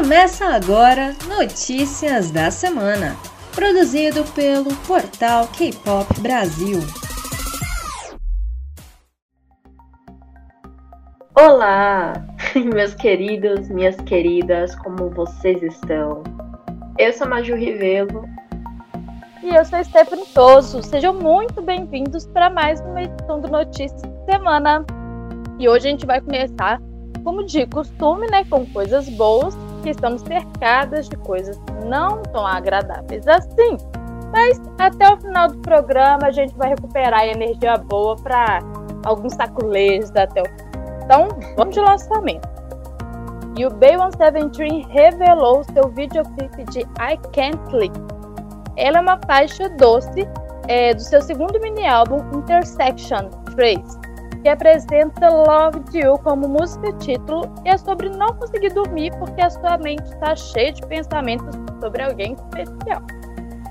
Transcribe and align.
Começa 0.00 0.54
agora 0.54 1.12
Notícias 1.26 2.30
da 2.30 2.52
Semana, 2.52 3.16
produzido 3.52 4.22
pelo 4.32 4.72
portal 4.86 5.48
K-Pop 5.48 6.20
Brasil. 6.20 6.78
Olá, 11.34 12.12
meus 12.54 12.94
queridos, 12.94 13.68
minhas 13.68 13.96
queridas, 13.96 14.76
como 14.76 15.10
vocês 15.10 15.60
estão? 15.64 16.22
Eu 16.96 17.12
sou 17.12 17.26
a 17.26 17.30
Maju 17.30 17.56
Rivelo. 17.56 18.24
E 19.42 19.48
eu 19.48 19.64
sou 19.64 19.80
a 19.80 19.82
Stephanie 19.82 20.26
Toso. 20.26 20.80
Sejam 20.80 21.12
muito 21.12 21.60
bem-vindos 21.60 22.24
para 22.28 22.48
mais 22.48 22.80
uma 22.82 23.02
edição 23.02 23.40
do 23.40 23.48
Notícias 23.48 24.00
da 24.00 24.32
Semana. 24.32 24.86
E 25.58 25.68
hoje 25.68 25.88
a 25.88 25.90
gente 25.90 26.06
vai 26.06 26.20
começar, 26.20 26.80
como 27.24 27.44
de 27.44 27.66
costume, 27.66 28.28
né, 28.30 28.44
com 28.44 28.64
coisas 28.66 29.08
boas, 29.08 29.56
que 29.78 29.90
estamos 29.90 30.22
cercadas 30.22 31.08
de 31.08 31.16
coisas 31.18 31.60
não 31.84 32.22
tão 32.22 32.46
agradáveis 32.46 33.26
assim. 33.26 33.76
Mas 34.32 34.60
até 34.78 35.12
o 35.12 35.16
final 35.18 35.48
do 35.48 35.58
programa 35.58 36.26
a 36.26 36.30
gente 36.30 36.54
vai 36.56 36.70
recuperar 36.70 37.24
energia 37.24 37.76
boa 37.76 38.16
para 38.16 38.60
alguns 39.04 39.34
saculejos 39.34 40.14
até 40.14 40.42
o. 40.42 40.46
Então, 41.04 41.28
vamos 41.56 41.74
de 41.74 41.80
lançamento. 41.80 42.46
E 43.56 43.66
o 43.66 43.70
Bay173 43.70 44.86
revelou 44.88 45.64
seu 45.64 45.88
videoclipe 45.88 46.64
de 46.64 46.80
I 46.80 47.16
Can't 47.32 47.58
Sleep. 47.68 47.98
Ela 48.76 48.98
é 48.98 49.00
uma 49.00 49.18
faixa 49.26 49.68
doce 49.70 50.28
é, 50.68 50.94
do 50.94 51.00
seu 51.00 51.20
segundo 51.20 51.58
mini-álbum 51.60 52.18
Intersection 52.38 53.30
3, 53.56 53.97
que 54.42 54.48
apresenta 54.48 55.28
Love 55.28 55.80
You 55.92 56.18
como 56.18 56.48
música 56.48 56.92
título 56.94 57.42
e 57.64 57.70
é 57.70 57.76
sobre 57.76 58.08
não 58.08 58.34
conseguir 58.34 58.72
dormir 58.72 59.12
porque 59.18 59.40
a 59.40 59.50
sua 59.50 59.78
mente 59.78 60.04
está 60.04 60.34
cheia 60.36 60.72
de 60.72 60.86
pensamentos 60.86 61.56
sobre 61.80 62.02
alguém 62.02 62.34
especial. 62.34 63.02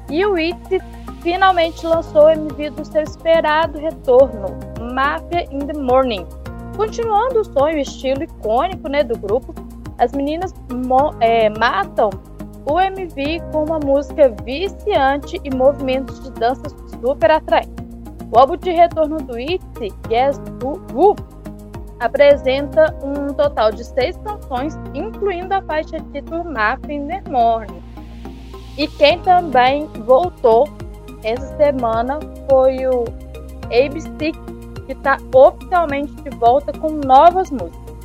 E 0.10 0.26
o 0.26 0.38
Itzy 0.38 0.80
finalmente 1.22 1.86
lançou 1.86 2.26
o 2.26 2.30
MV 2.30 2.70
do 2.72 2.86
seu 2.86 3.02
esperado 3.02 3.78
retorno, 3.78 4.58
Mafia 4.94 5.44
in 5.52 5.60
the 5.60 5.74
Morning. 5.74 6.26
Continuando 6.76 7.42
o 7.42 7.44
sonho 7.44 7.80
estilo 7.80 8.24
icônico 8.24 8.88
né, 8.88 9.04
do 9.04 9.18
grupo, 9.18 9.54
as 9.98 10.12
meninas 10.12 10.54
é, 11.20 11.50
matam 11.50 12.10
o 12.70 12.80
MV 12.80 13.42
com 13.52 13.64
uma 13.64 13.80
música 13.80 14.30
viciante 14.44 15.40
e 15.44 15.56
movimentos 15.56 16.24
de 16.24 16.32
dança 16.32 16.64
super 17.02 17.32
atraentes. 17.32 17.87
O 18.32 18.40
álbum 18.40 18.58
de 18.58 18.72
retorno 18.72 19.18
do 19.18 19.40
ITZY, 19.40 19.94
Yes 20.12 20.40
Who, 20.62 21.16
apresenta 22.00 22.94
um 23.02 23.34
total 23.34 23.72
de 23.72 23.84
seis 23.86 24.18
canções, 24.18 24.78
incluindo 24.94 25.54
a 25.54 25.62
faixa 25.62 25.98
título 26.12 26.44
Map 26.44 26.84
in 26.90 27.08
the 27.08 27.24
Morning. 27.30 27.82
E 28.78 28.88
quem 28.88 29.20
também 29.20 29.88
voltou 30.06 30.68
essa 31.24 31.56
semana 31.58 32.20
foi 32.50 32.86
o 32.86 33.06
ABC, 33.66 34.32
que 34.86 34.92
está 34.92 35.18
oficialmente 35.34 36.14
de 36.22 36.30
volta 36.38 36.72
com 36.78 36.90
novas 36.90 37.50
músicas. 37.50 37.98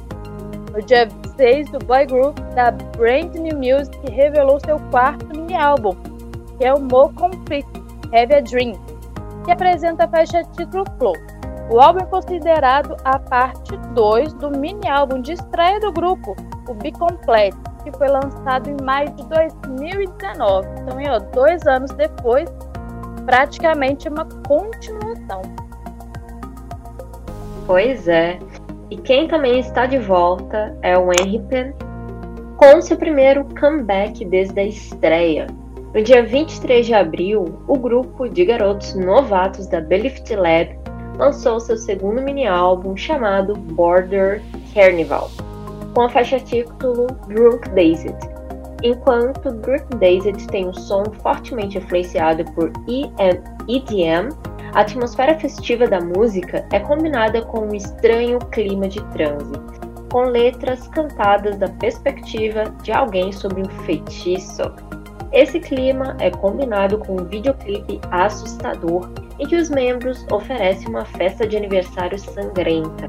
No 0.72 0.80
dia 0.82 1.06
26, 1.06 1.74
o 1.74 1.78
boy 1.84 2.06
group 2.06 2.38
da 2.54 2.70
Brand 2.70 3.34
New 3.34 3.56
Music 3.58 3.98
revelou 4.10 4.58
seu 4.60 4.78
quarto 4.90 5.26
mini-álbum, 5.36 5.94
que 6.56 6.64
é 6.64 6.72
o 6.72 6.80
More 6.80 7.12
Complete 7.14 7.68
Have 8.14 8.34
a 8.34 8.40
Dream, 8.40 8.78
que 9.44 9.50
apresenta 9.50 10.04
a 10.04 10.08
faixa 10.08 10.42
título 10.56 10.84
Flow. 10.98 11.14
O 11.70 11.80
álbum 11.80 12.00
é 12.00 12.06
considerado 12.06 12.96
a 13.04 13.18
parte 13.18 13.76
2 13.94 14.34
do 14.34 14.50
mini-álbum 14.50 15.20
de 15.20 15.32
estreia 15.32 15.80
do 15.80 15.92
grupo, 15.92 16.36
o 16.68 16.74
Be 16.74 16.92
Complete, 16.92 17.56
que 17.82 17.90
foi 17.92 18.08
lançado 18.08 18.68
em 18.68 18.76
maio 18.84 19.10
de 19.14 19.24
2019. 19.26 20.68
Então, 20.80 20.96
ó, 21.08 21.18
dois 21.34 21.66
anos 21.66 21.90
depois, 21.92 22.48
praticamente 23.24 24.08
uma 24.08 24.26
continuação. 24.46 25.42
Pois 27.66 28.06
é. 28.08 28.38
E 28.90 28.96
quem 28.98 29.26
também 29.26 29.58
está 29.60 29.86
de 29.86 29.98
volta 29.98 30.76
é 30.82 30.98
o 30.98 31.10
Henry 31.10 31.40
Pen, 31.48 31.72
com 32.58 32.82
seu 32.82 32.96
primeiro 32.96 33.46
comeback 33.58 34.24
desde 34.26 34.60
a 34.60 34.64
estreia. 34.64 35.46
No 35.94 36.02
dia 36.02 36.22
23 36.24 36.86
de 36.86 36.94
abril, 36.94 37.62
o 37.68 37.78
grupo 37.78 38.26
de 38.26 38.46
garotos 38.46 38.94
novatos 38.94 39.66
da 39.66 39.78
Belift 39.78 40.34
Lab 40.34 40.74
lançou 41.18 41.60
seu 41.60 41.76
segundo 41.76 42.22
mini-álbum 42.22 42.96
chamado 42.96 43.54
Border 43.54 44.40
Carnival, 44.72 45.30
com 45.92 46.00
a 46.00 46.08
faixa 46.08 46.40
título 46.40 47.08
Drunk 47.28 47.68
Dazed. 47.68 48.16
Enquanto 48.82 49.52
Drunk 49.52 49.84
Dazed 49.96 50.46
tem 50.48 50.66
um 50.66 50.72
som 50.72 51.04
fortemente 51.22 51.76
influenciado 51.76 52.42
por 52.52 52.72
EDM, 52.88 54.30
a 54.72 54.80
atmosfera 54.80 55.38
festiva 55.38 55.86
da 55.86 56.00
música 56.00 56.66
é 56.72 56.80
combinada 56.80 57.42
com 57.42 57.66
um 57.66 57.74
estranho 57.74 58.38
clima 58.50 58.88
de 58.88 59.04
transe, 59.10 59.52
com 60.10 60.22
letras 60.22 60.88
cantadas 60.88 61.58
da 61.58 61.68
perspectiva 61.68 62.64
de 62.82 62.90
alguém 62.92 63.30
sob 63.30 63.60
um 63.60 63.68
feitiço. 63.84 64.62
Esse 65.32 65.58
clima 65.60 66.14
é 66.20 66.30
combinado 66.30 66.98
com 66.98 67.14
um 67.14 67.24
videoclipe 67.24 68.00
assustador 68.10 69.08
em 69.38 69.46
que 69.46 69.56
os 69.56 69.70
membros 69.70 70.26
oferecem 70.30 70.88
uma 70.88 71.06
festa 71.06 71.46
de 71.46 71.56
aniversário 71.56 72.18
sangrenta. 72.18 73.08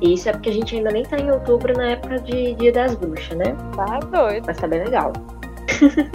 E 0.00 0.14
isso 0.14 0.28
é 0.28 0.32
porque 0.32 0.48
a 0.48 0.52
gente 0.52 0.76
ainda 0.76 0.90
nem 0.90 1.02
tá 1.02 1.18
em 1.18 1.30
outubro 1.30 1.72
na 1.74 1.90
época 1.90 2.20
de 2.20 2.54
Dia 2.54 2.72
das 2.72 2.94
Bruxas, 2.94 3.36
né? 3.36 3.54
Tá 3.76 3.98
doido. 3.98 4.44
Mas 4.46 4.56
tá 4.56 4.66
bem 4.66 4.84
legal. 4.84 5.12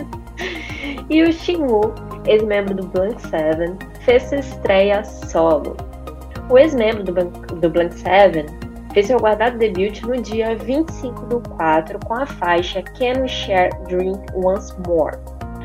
e 1.09 1.21
o 1.21 1.31
Shinwoo, 1.31 1.93
ex-membro 2.25 2.73
do 2.73 2.87
Blank 2.87 3.21
Seven, 3.27 3.77
fez 4.01 4.23
sua 4.23 4.39
estreia 4.39 5.03
solo. 5.03 5.75
O 6.49 6.57
ex-membro 6.57 7.03
do, 7.03 7.13
do 7.59 7.69
Blank 7.69 7.93
Seven 7.99 8.45
fez 8.93 9.07
seu 9.07 9.19
guardado 9.19 9.57
debut 9.57 10.01
no 10.03 10.21
dia 10.21 10.55
25 10.55 11.25
do 11.25 11.41
4 11.51 11.99
com 12.05 12.13
a 12.15 12.25
faixa 12.25 12.81
Can 12.81 13.21
We 13.21 13.27
Share 13.27 13.69
Drink 13.87 14.19
Once 14.35 14.73
More. 14.87 15.17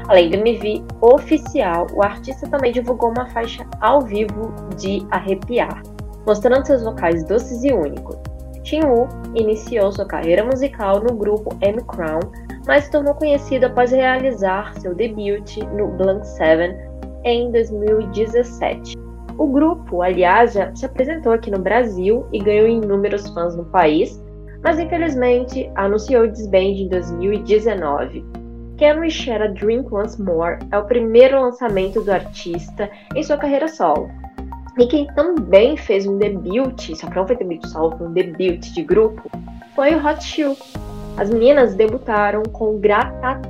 Além 0.09 0.31
do 0.31 0.37
MV 0.37 0.85
oficial, 1.03 1.87
o 1.93 2.03
artista 2.03 2.49
também 2.49 2.73
divulgou 2.73 3.11
uma 3.11 3.29
faixa 3.29 3.67
ao 3.81 4.01
vivo 4.01 4.55
de 4.77 5.07
arrepiar, 5.11 5.83
mostrando 6.27 6.67
seus 6.67 6.83
vocais 6.83 7.25
doces 7.25 7.63
e 7.63 7.73
únicos. 7.73 8.17
Woo 8.85 9.09
iniciou 9.35 9.93
sua 9.93 10.07
carreira 10.07 10.45
musical 10.45 11.01
no 11.01 11.15
grupo 11.15 11.57
M 11.61 11.83
Crown, 11.85 12.21
mas 12.67 12.85
se 12.85 12.91
tornou 12.91 13.15
conhecido 13.15 13.67
após 13.67 13.93
realizar 13.93 14.75
seu 14.79 14.95
debut 14.95 15.59
no 15.75 15.89
Blank 15.89 16.27
Seven 16.27 16.75
em 17.25 17.51
2017. 17.53 18.97
O 19.39 19.47
grupo, 19.47 20.03
aliás, 20.03 20.55
já 20.55 20.75
se 20.75 20.85
apresentou 20.85 21.33
aqui 21.33 21.51
no 21.51 21.59
Brasil 21.59 22.27
e 22.33 22.39
ganhou 22.39 22.67
inúmeros 22.67 23.29
fãs 23.29 23.55
no 23.55 23.65
país, 23.67 24.23
mas 24.63 24.79
infelizmente 24.79 25.71
anunciou 25.77 26.25
o 26.25 26.33
em 26.83 26.89
2019. 26.89 28.48
Can 28.79 29.01
We 29.01 29.11
Share 29.11 29.43
a 29.43 29.49
Drink 29.49 29.93
Once 29.93 30.23
More 30.23 30.61
é 30.71 30.79
o 30.79 30.85
primeiro 30.85 31.41
lançamento 31.41 32.01
do 32.01 32.13
artista 32.13 32.89
em 33.13 33.25
sua 33.25 33.37
carreira 33.37 33.67
solo. 33.67 34.09
E 34.79 34.87
quem 34.87 35.05
também 35.15 35.77
fez 35.77 36.07
um 36.07 36.17
debut, 36.17 36.95
só 36.95 37.09
que 37.09 37.17
não 37.17 37.27
foi 37.27 37.35
debut 37.35 37.67
solo, 37.67 37.99
foi 37.99 38.07
um 38.07 38.13
debut 38.13 38.61
de 38.61 38.83
grupo, 38.85 39.29
foi 39.75 39.97
o 39.97 40.07
Hot 40.07 40.23
Shoe. 40.23 40.57
As 41.17 41.29
meninas 41.29 41.75
debutaram 41.75 42.45
com 42.45 42.79
Grata. 42.79 43.41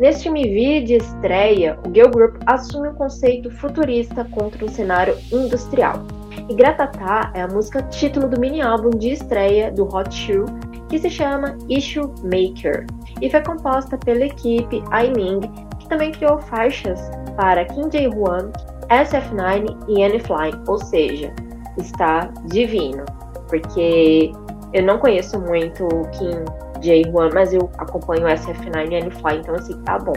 Neste 0.00 0.28
MV 0.28 0.84
de 0.84 0.94
estreia, 0.94 1.78
o 1.86 1.94
Girl 1.94 2.10
Group 2.10 2.42
assume 2.46 2.88
um 2.88 2.94
conceito 2.94 3.52
futurista 3.52 4.24
contra 4.32 4.64
um 4.64 4.68
cenário 4.68 5.16
industrial. 5.30 6.02
E 6.48 6.54
Gratatá 6.54 7.30
é 7.36 7.42
a 7.42 7.46
música 7.46 7.82
título 7.82 8.26
do 8.26 8.40
mini-álbum 8.40 8.90
de 8.90 9.10
estreia 9.10 9.70
do 9.70 9.84
Hot 9.84 10.12
Shoe, 10.12 10.46
que 10.90 10.98
se 10.98 11.08
chama 11.08 11.56
Issue 11.68 12.12
Maker, 12.24 12.84
e 13.22 13.30
foi 13.30 13.40
composta 13.42 13.96
pela 13.96 14.26
equipe 14.26 14.82
Aiming, 14.90 15.40
que 15.78 15.88
também 15.88 16.10
criou 16.10 16.38
faixas 16.38 17.00
para 17.36 17.64
Kim 17.64 17.88
Jae-hwan, 17.90 18.50
SF9 18.90 19.88
e 19.88 20.02
Anne 20.02 20.18
Fly, 20.18 20.50
ou 20.66 20.78
seja, 20.78 21.32
está 21.78 22.28
divino, 22.46 23.04
porque 23.48 24.32
eu 24.72 24.82
não 24.82 24.98
conheço 24.98 25.40
muito 25.40 25.86
Kim 26.12 26.44
Jae-hwan, 26.82 27.30
mas 27.32 27.54
eu 27.54 27.70
acompanho 27.78 28.26
SF9 28.26 28.90
e 28.90 28.96
Anne 28.96 29.10
Fly, 29.12 29.36
então 29.38 29.54
assim, 29.54 29.80
tá 29.82 29.96
bom. 29.96 30.12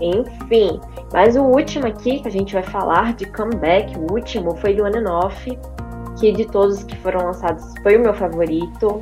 Enfim, 0.00 0.80
mas 1.12 1.36
o 1.36 1.42
último 1.42 1.86
aqui 1.86 2.20
que 2.20 2.28
a 2.28 2.30
gente 2.30 2.52
vai 2.52 2.62
falar 2.64 3.14
de 3.14 3.24
comeback, 3.26 3.96
o 3.96 4.12
último 4.12 4.56
foi 4.56 4.74
do 4.74 4.82
On 4.82 4.88
and 4.88 5.10
Off, 5.10 5.58
que 6.18 6.32
de 6.32 6.46
todos 6.46 6.82
que 6.84 6.96
foram 6.96 7.26
lançados 7.26 7.72
foi 7.82 7.96
o 7.96 8.00
meu 8.00 8.12
favorito. 8.12 9.00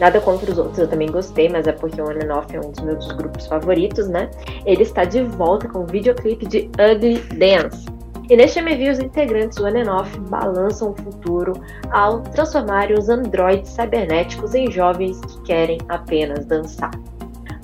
Nada 0.00 0.20
contra 0.20 0.50
os 0.50 0.58
outros, 0.58 0.78
eu 0.78 0.88
também 0.88 1.10
gostei, 1.10 1.48
mas 1.48 1.66
é 1.66 1.72
porque 1.72 2.00
o 2.00 2.04
On 2.04 2.10
and 2.10 2.34
Off 2.36 2.54
é 2.54 2.60
um 2.60 2.70
dos 2.70 2.82
meus 2.82 3.10
grupos 3.12 3.46
favoritos, 3.46 4.08
né? 4.08 4.30
Ele 4.66 4.82
está 4.82 5.04
de 5.04 5.22
volta 5.22 5.68
com 5.68 5.80
o 5.80 5.86
videoclipe 5.86 6.46
de 6.46 6.70
Ugly 6.78 7.18
Dance. 7.38 7.86
E 8.28 8.36
neste 8.36 8.58
MV, 8.58 8.90
os 8.90 8.98
integrantes 8.98 9.56
do 9.56 9.64
On 9.64 9.68
and 9.68 9.90
Off 9.90 10.18
balançam 10.28 10.90
o 10.90 10.96
futuro 10.96 11.54
ao 11.92 12.20
transformarem 12.20 12.98
os 12.98 13.08
androides 13.08 13.70
cibernéticos 13.70 14.54
em 14.54 14.70
jovens 14.70 15.20
que 15.20 15.42
querem 15.42 15.78
apenas 15.88 16.44
dançar. 16.44 16.90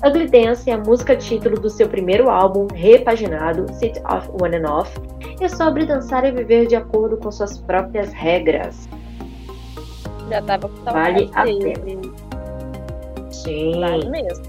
Ugly 0.05 0.27
Dance 0.27 0.69
é 0.69 0.73
a 0.73 0.77
música 0.77 1.15
título 1.15 1.59
do 1.59 1.69
seu 1.69 1.87
primeiro 1.87 2.29
álbum 2.29 2.67
repaginado, 2.73 3.71
City 3.75 3.99
of 3.99 4.29
One 4.41 4.57
and 4.57 4.69
Off, 4.69 4.91
e 5.39 5.43
é 5.43 5.47
sobre 5.47 5.85
dançar 5.85 6.25
e 6.25 6.31
viver 6.31 6.65
de 6.65 6.75
acordo 6.75 7.15
com 7.17 7.31
suas 7.31 7.57
próprias 7.59 8.11
regras. 8.11 8.89
Já 10.29 10.41
tava 10.41 10.67
com 10.67 10.83
Vale 10.83 11.29
a 11.33 11.43
pena. 11.43 12.22
Sim. 13.33 13.79
Vale 13.79 14.09
mesmo. 14.09 14.45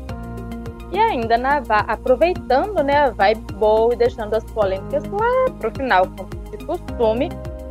E 0.93 0.99
ainda 0.99 1.37
na 1.37 1.61
aproveitando 1.89 2.83
né, 2.83 2.97
a 2.97 3.11
vibe 3.11 3.53
boa 3.55 3.93
e 3.93 3.97
deixando 3.97 4.35
as 4.35 4.45
polêmicas 4.45 5.03
lá 5.05 5.51
pro 5.59 5.71
final, 5.73 6.07
como 6.17 6.29
de 6.57 6.65
costume, 6.65 7.29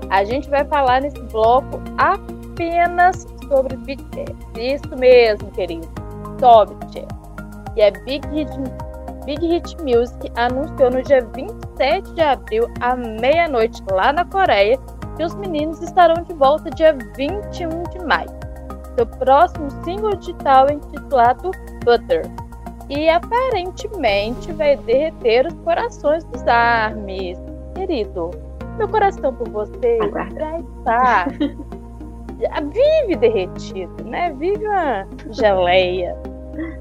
a 0.09 0.25
gente 0.25 0.49
vai 0.49 0.65
falar 0.65 1.01
nesse 1.01 1.21
bloco 1.31 1.81
apenas 1.97 3.25
sobre 3.47 3.77
BTS. 3.77 4.35
Isso 4.59 4.97
mesmo, 4.97 5.49
querido. 5.51 5.87
BTS. 6.37 7.07
E 7.77 7.81
a 7.81 7.91
Big 7.91 8.27
Hit, 8.27 8.51
Big 9.25 9.47
Hit 9.47 9.77
Music 9.81 10.29
anunciou 10.35 10.91
no 10.91 11.01
dia 11.01 11.25
27 11.33 12.13
de 12.13 12.21
abril, 12.21 12.67
à 12.81 12.95
meia-noite, 12.95 13.81
lá 13.89 14.11
na 14.11 14.25
Coreia, 14.25 14.77
que 15.15 15.23
os 15.23 15.33
meninos 15.35 15.81
estarão 15.81 16.21
de 16.23 16.33
volta 16.33 16.69
dia 16.69 16.95
21 17.15 17.83
de 17.83 17.99
maio. 18.05 18.42
Seu 18.95 19.05
próximo 19.05 19.69
single 19.83 20.15
digital 20.15 20.69
intitulado 20.71 21.51
Butter 21.83 22.29
e 22.89 23.09
aparentemente 23.09 24.51
vai 24.53 24.75
derreter 24.77 25.47
os 25.47 25.53
corações 25.63 26.23
dos 26.25 26.45
armes. 26.47 27.39
Querido, 27.75 28.31
meu 28.77 28.87
coração 28.87 29.33
por 29.33 29.49
você 29.49 29.97
vai 30.11 30.59
estar. 30.59 31.27
Vive 32.73 33.15
derretido, 33.15 34.03
né? 34.03 34.31
Vive 34.33 34.67
uma 34.67 35.07
geleia. 35.31 36.15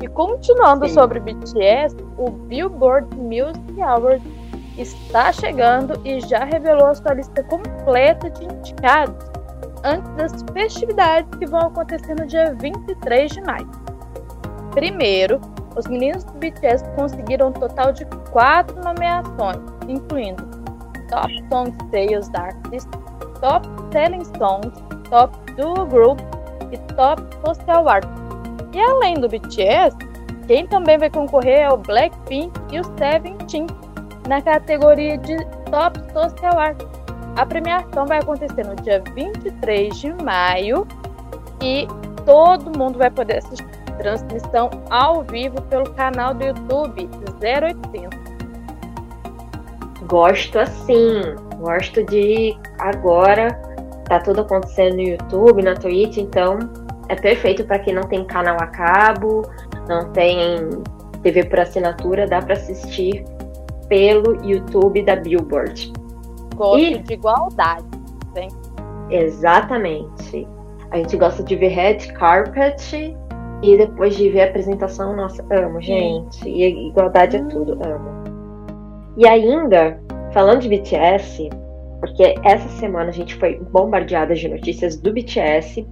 E 0.02 0.08
continuando 0.08 0.86
Sim. 0.86 0.94
sobre 0.94 1.20
BTS, 1.20 1.96
o 2.18 2.30
Billboard 2.30 3.16
Music 3.16 3.80
Awards 3.80 4.22
está 4.76 5.32
chegando 5.32 5.98
e 6.04 6.20
já 6.20 6.44
revelou 6.44 6.88
a 6.88 6.94
sua 6.94 7.14
lista 7.14 7.42
completa 7.44 8.28
de 8.30 8.44
indicados 8.44 9.31
antes 9.84 10.10
das 10.12 10.44
festividades 10.52 11.30
que 11.38 11.46
vão 11.46 11.60
acontecer 11.60 12.14
no 12.14 12.26
dia 12.26 12.54
23 12.54 13.30
de 13.32 13.40
maio. 13.42 13.70
Primeiro, 14.72 15.40
os 15.76 15.86
meninos 15.86 16.24
do 16.24 16.32
BTS 16.34 16.84
conseguiram 16.96 17.48
um 17.48 17.52
total 17.52 17.92
de 17.92 18.04
quatro 18.30 18.76
nomeações, 18.82 19.58
incluindo 19.88 20.42
Top 21.08 21.32
Song 21.50 21.72
Sales 21.90 22.30
Artist, 22.34 22.88
Top 23.40 23.68
Selling 23.92 24.24
Songs, 24.38 24.72
Top 25.08 25.36
Duo 25.56 25.86
Group 25.86 26.20
e 26.70 26.78
Top 26.94 27.22
Social 27.46 27.88
Artist. 27.88 28.22
E 28.72 28.80
além 28.80 29.14
do 29.14 29.28
BTS, 29.28 29.96
quem 30.46 30.66
também 30.66 30.98
vai 30.98 31.10
concorrer 31.10 31.60
é 31.60 31.70
o 31.70 31.76
Blackpink 31.76 32.52
e 32.70 32.80
o 32.80 32.84
Seventeen 32.98 33.66
na 34.28 34.40
categoria 34.40 35.18
de 35.18 35.36
Top 35.70 35.98
Social 36.12 36.58
Artist. 36.58 37.01
A 37.36 37.46
premiação 37.46 38.06
vai 38.06 38.18
acontecer 38.18 38.66
no 38.66 38.76
dia 38.76 39.02
23 39.14 39.96
de 39.96 40.12
maio 40.22 40.86
e 41.62 41.86
todo 42.24 42.76
mundo 42.76 42.98
vai 42.98 43.10
poder 43.10 43.38
assistir 43.38 43.66
transmissão 43.98 44.70
ao 44.90 45.22
vivo 45.22 45.60
pelo 45.62 45.90
canal 45.94 46.34
do 46.34 46.44
YouTube 46.44 47.08
0800. 47.40 48.20
Gosto 50.06 50.58
assim, 50.58 51.20
gosto 51.58 52.04
de 52.04 52.56
agora 52.78 53.48
tá 54.04 54.20
tudo 54.20 54.42
acontecendo 54.42 54.96
no 54.96 55.02
YouTube, 55.02 55.62
na 55.62 55.74
Twitch, 55.74 56.18
então 56.18 56.58
é 57.08 57.14
perfeito 57.14 57.64
para 57.64 57.78
quem 57.78 57.94
não 57.94 58.02
tem 58.02 58.24
canal 58.24 58.56
a 58.60 58.66
cabo, 58.66 59.42
não 59.88 60.10
tem 60.12 60.68
TV 61.22 61.44
por 61.44 61.60
assinatura, 61.60 62.26
dá 62.26 62.42
para 62.42 62.54
assistir 62.54 63.24
pelo 63.88 64.44
YouTube 64.44 65.02
da 65.02 65.16
Billboard. 65.16 65.92
Gosto 66.54 66.80
e... 66.80 66.98
de 66.98 67.14
igualdade, 67.14 67.84
hein? 68.36 68.48
Exatamente. 69.10 70.46
A 70.90 70.96
gente 70.98 71.16
gosta 71.16 71.42
de 71.42 71.56
ver 71.56 71.68
red 71.68 71.98
carpet 72.14 73.16
e 73.62 73.76
depois 73.76 74.16
de 74.16 74.28
ver 74.28 74.42
a 74.42 74.44
apresentação, 74.46 75.14
nossa, 75.16 75.44
amo, 75.50 75.80
gente. 75.80 76.48
E 76.48 76.88
igualdade 76.88 77.36
é 77.36 77.44
tudo, 77.44 77.72
amo. 77.84 78.10
E 79.16 79.26
ainda, 79.26 80.00
falando 80.32 80.60
de 80.60 80.68
BTS, 80.68 81.48
porque 82.00 82.34
essa 82.42 82.68
semana 82.80 83.10
a 83.10 83.12
gente 83.12 83.34
foi 83.36 83.60
bombardeada 83.70 84.34
de 84.34 84.48
notícias 84.48 84.96
do 84.96 85.12
BTS, 85.12 85.86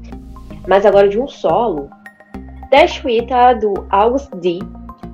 mas 0.66 0.84
agora 0.84 1.08
de 1.08 1.20
um 1.20 1.28
solo. 1.28 1.88
Dash 2.70 3.04
Wita 3.04 3.54
do 3.54 3.86
August 3.90 4.30
D 4.36 4.58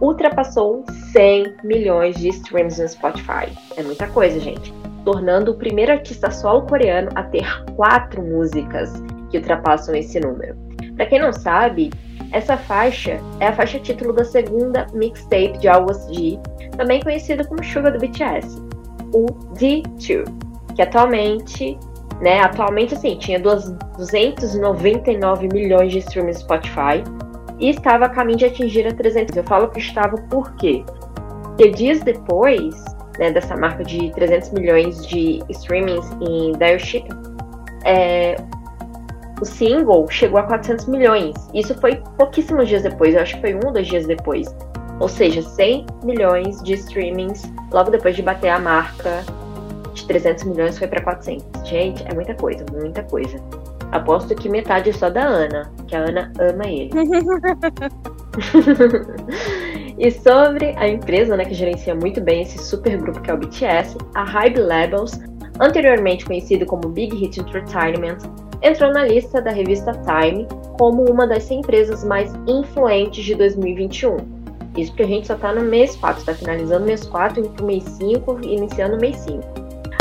ultrapassou 0.01 0.85
100 1.13 1.57
milhões 1.65 2.17
de 2.17 2.29
streams 2.29 2.81
no 2.81 2.89
Spotify. 2.89 3.49
É 3.77 3.83
muita 3.83 4.07
coisa, 4.09 4.39
gente. 4.41 4.73
Tornando 5.07 5.53
o 5.53 5.55
primeiro 5.55 5.93
artista 5.93 6.31
solo 6.33 6.67
coreano 6.67 7.09
a 7.15 7.23
ter 7.23 7.47
quatro 7.77 8.21
músicas 8.21 8.93
que 9.31 9.39
ultrapassam 9.39 9.95
esse 9.95 10.19
número. 10.19 10.57
Para 10.97 11.07
quem 11.07 11.21
não 11.21 11.33
sabe, 11.33 11.93
essa 12.33 12.57
faixa 12.57 13.21
é 13.39 13.47
a 13.47 13.53
faixa 13.53 13.79
título 13.79 14.13
da 14.13 14.25
segunda 14.25 14.89
mixtape 14.93 15.59
de 15.59 15.69
August 15.69 16.13
G, 16.13 16.41
também 16.77 17.01
conhecida 17.01 17.45
como 17.45 17.63
Sugar 17.63 17.93
do 17.93 18.01
BTS, 18.01 18.61
o 19.15 19.27
D2, 19.55 20.25
que 20.75 20.83
atualmente, 20.83 21.79
né, 22.21 22.41
atualmente 22.41 22.95
assim, 22.95 23.17
tinha 23.17 23.39
299 23.39 25.49
milhões 25.53 25.93
de 25.93 25.99
streams 25.99 26.35
no 26.35 26.41
Spotify 26.41 27.05
e 27.61 27.71
estava 27.71 28.07
a 28.07 28.09
caminho 28.09 28.39
de 28.39 28.47
atingir 28.47 28.89
a 28.89 28.93
300. 28.93 29.37
Eu 29.37 29.45
falo 29.45 29.69
que 29.69 29.79
estava 29.79 30.17
por 30.23 30.57
quê? 30.57 30.83
Porque 31.45 31.71
dias 31.71 32.01
depois, 32.01 32.96
né, 33.19 33.31
dessa 33.31 33.57
marca 33.57 33.85
de 33.85 34.11
300 34.13 34.51
milhões 34.51 35.07
de 35.07 35.43
streamings 35.49 36.11
em 36.21 36.53
Dire 36.53 37.05
é, 37.85 38.37
o 39.41 39.45
single 39.45 40.09
chegou 40.11 40.39
a 40.39 40.43
400 40.45 40.87
milhões. 40.87 41.35
Isso 41.55 41.75
foi 41.75 41.97
pouquíssimos 42.17 42.69
dias 42.69 42.83
depois, 42.83 43.15
eu 43.15 43.23
acho 43.23 43.35
que 43.37 43.41
foi 43.41 43.55
um 43.55 43.61
ou 43.65 43.73
dois 43.73 43.87
dias 43.87 44.07
depois. 44.07 44.55
Ou 44.99 45.09
seja, 45.09 45.43
100 45.43 45.87
milhões 46.03 46.63
de 46.63 46.75
streamings 46.75 47.43
logo 47.71 47.91
depois 47.91 48.17
de 48.17 48.23
bater 48.23 48.49
a 48.49 48.59
marca 48.59 49.23
de 49.93 50.07
300 50.07 50.45
milhões 50.45 50.79
foi 50.79 50.89
para 50.89 51.03
400. 51.03 51.69
Gente, 51.69 52.03
é 52.07 52.15
muita 52.15 52.35
coisa, 52.35 52.65
muita 52.73 53.03
coisa. 53.03 53.39
Aposto 53.93 54.35
que 54.35 54.49
metade 54.49 54.91
é 54.91 54.93
só 54.93 55.11
da 55.11 55.23
Ana, 55.23 55.71
que 55.87 55.95
a 55.95 56.01
Ana 56.01 56.33
ama 56.39 56.67
ele. 56.67 56.91
e 59.99 60.11
sobre 60.11 60.75
a 60.77 60.89
empresa 60.89 61.37
né, 61.37 61.45
que 61.45 61.55
gerencia 61.55 61.95
muito 61.95 62.21
bem 62.21 62.43
esse 62.43 62.59
super 62.59 62.99
grupo 62.99 63.21
que 63.21 63.31
é 63.31 63.35
o 63.35 63.39
BTS, 63.39 63.97
a 64.15 64.25
Hybe 64.25 64.61
Labels, 64.61 65.19
anteriormente 65.59 66.25
conhecido 66.25 66.67
como 66.67 66.89
Big 66.89 67.17
Hit 67.17 67.41
Entertainment, 67.41 68.19
entrou 68.63 68.93
na 68.93 69.05
lista 69.05 69.41
da 69.41 69.51
revista 69.51 69.93
Time 69.93 70.47
como 70.79 71.05
uma 71.11 71.27
das 71.27 71.45
100 71.45 71.61
empresas 71.61 72.05
mais 72.05 72.33
influentes 72.47 73.25
de 73.25 73.35
2021. 73.35 74.17
Isso 74.77 74.91
porque 74.91 75.05
a 75.05 75.07
gente 75.07 75.27
só 75.27 75.35
está 75.35 75.55
no 75.55 75.63
mês 75.63 75.97
4, 75.97 76.21
está 76.21 76.35
finalizando 76.35 76.85
o 76.85 76.87
mês 76.87 77.07
4, 77.07 77.41
indo 77.41 77.49
para 77.51 77.65
o 77.65 77.67
mês 77.67 77.85
5 77.85 78.41
e 78.43 78.55
iniciando 78.55 78.97
o 78.97 79.01
mês 79.01 79.17
5. 79.19 79.43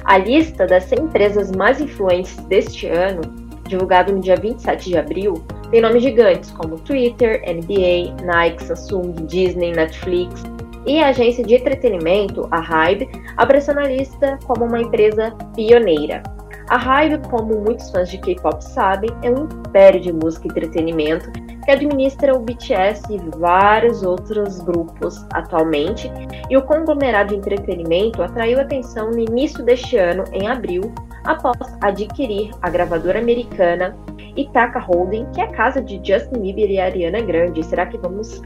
A 0.04 0.18
lista 0.18 0.68
das 0.68 0.84
100 0.86 1.00
empresas 1.00 1.52
mais 1.52 1.80
influentes 1.80 2.36
deste 2.48 2.88
ano, 2.88 3.22
divulgada 3.68 4.12
no 4.12 4.20
dia 4.20 4.36
27 4.36 4.90
de 4.90 4.98
abril, 4.98 5.42
tem 5.76 5.82
nomes 5.82 6.04
gigantes 6.04 6.52
como 6.52 6.80
Twitter, 6.80 7.42
NBA, 7.42 8.24
Nike, 8.24 8.64
Samsung, 8.64 9.12
Disney, 9.28 9.74
Netflix, 9.74 10.42
e 10.86 11.04
a 11.04 11.10
agência 11.10 11.44
de 11.44 11.54
entretenimento, 11.54 12.48
a 12.50 12.62
Hybe, 12.62 13.10
apareceu 13.36 13.76
na 13.76 13.84
lista 13.84 14.40
como 14.46 14.64
uma 14.64 14.80
empresa 14.80 15.32
pioneira. 15.54 16.24
A 16.70 16.78
Hybe, 16.78 17.28
como 17.28 17.60
muitos 17.60 17.92
fãs 17.92 18.10
de 18.10 18.18
K-pop 18.20 18.64
sabem, 18.64 19.10
é 19.22 19.30
um 19.30 19.50
império 19.68 20.00
de 20.00 20.14
música 20.14 20.48
e 20.48 20.52
entretenimento 20.52 21.30
que 21.66 21.72
administra 21.72 22.36
o 22.36 22.40
BTS 22.40 23.04
e 23.12 23.18
vários 23.38 24.04
outros 24.04 24.62
grupos 24.62 25.26
atualmente, 25.34 26.12
e 26.50 26.56
o 26.56 26.62
conglomerado 26.62 27.30
de 27.30 27.36
entretenimento 27.36 28.22
atraiu 28.22 28.62
atenção 28.62 29.10
no 29.10 29.20
início 29.20 29.66
deste 29.66 29.98
ano, 29.98 30.24
em 30.32 30.48
abril, 30.48 30.94
após 31.26 31.58
adquirir 31.82 32.52
a 32.62 32.70
gravadora 32.70 33.20
americana 33.20 33.98
Ithaca 34.38 34.80
Holding, 34.80 35.26
que 35.32 35.42
é 35.42 35.46
a 35.46 35.52
casa 35.52 35.82
de 35.82 36.00
Justin 36.04 36.42
Bieber 36.42 36.70
e 36.70 36.80
Ariana 36.80 37.22
Grande. 37.22 37.64
Será 37.64 37.86
que 37.86 37.98
vamos 37.98 38.42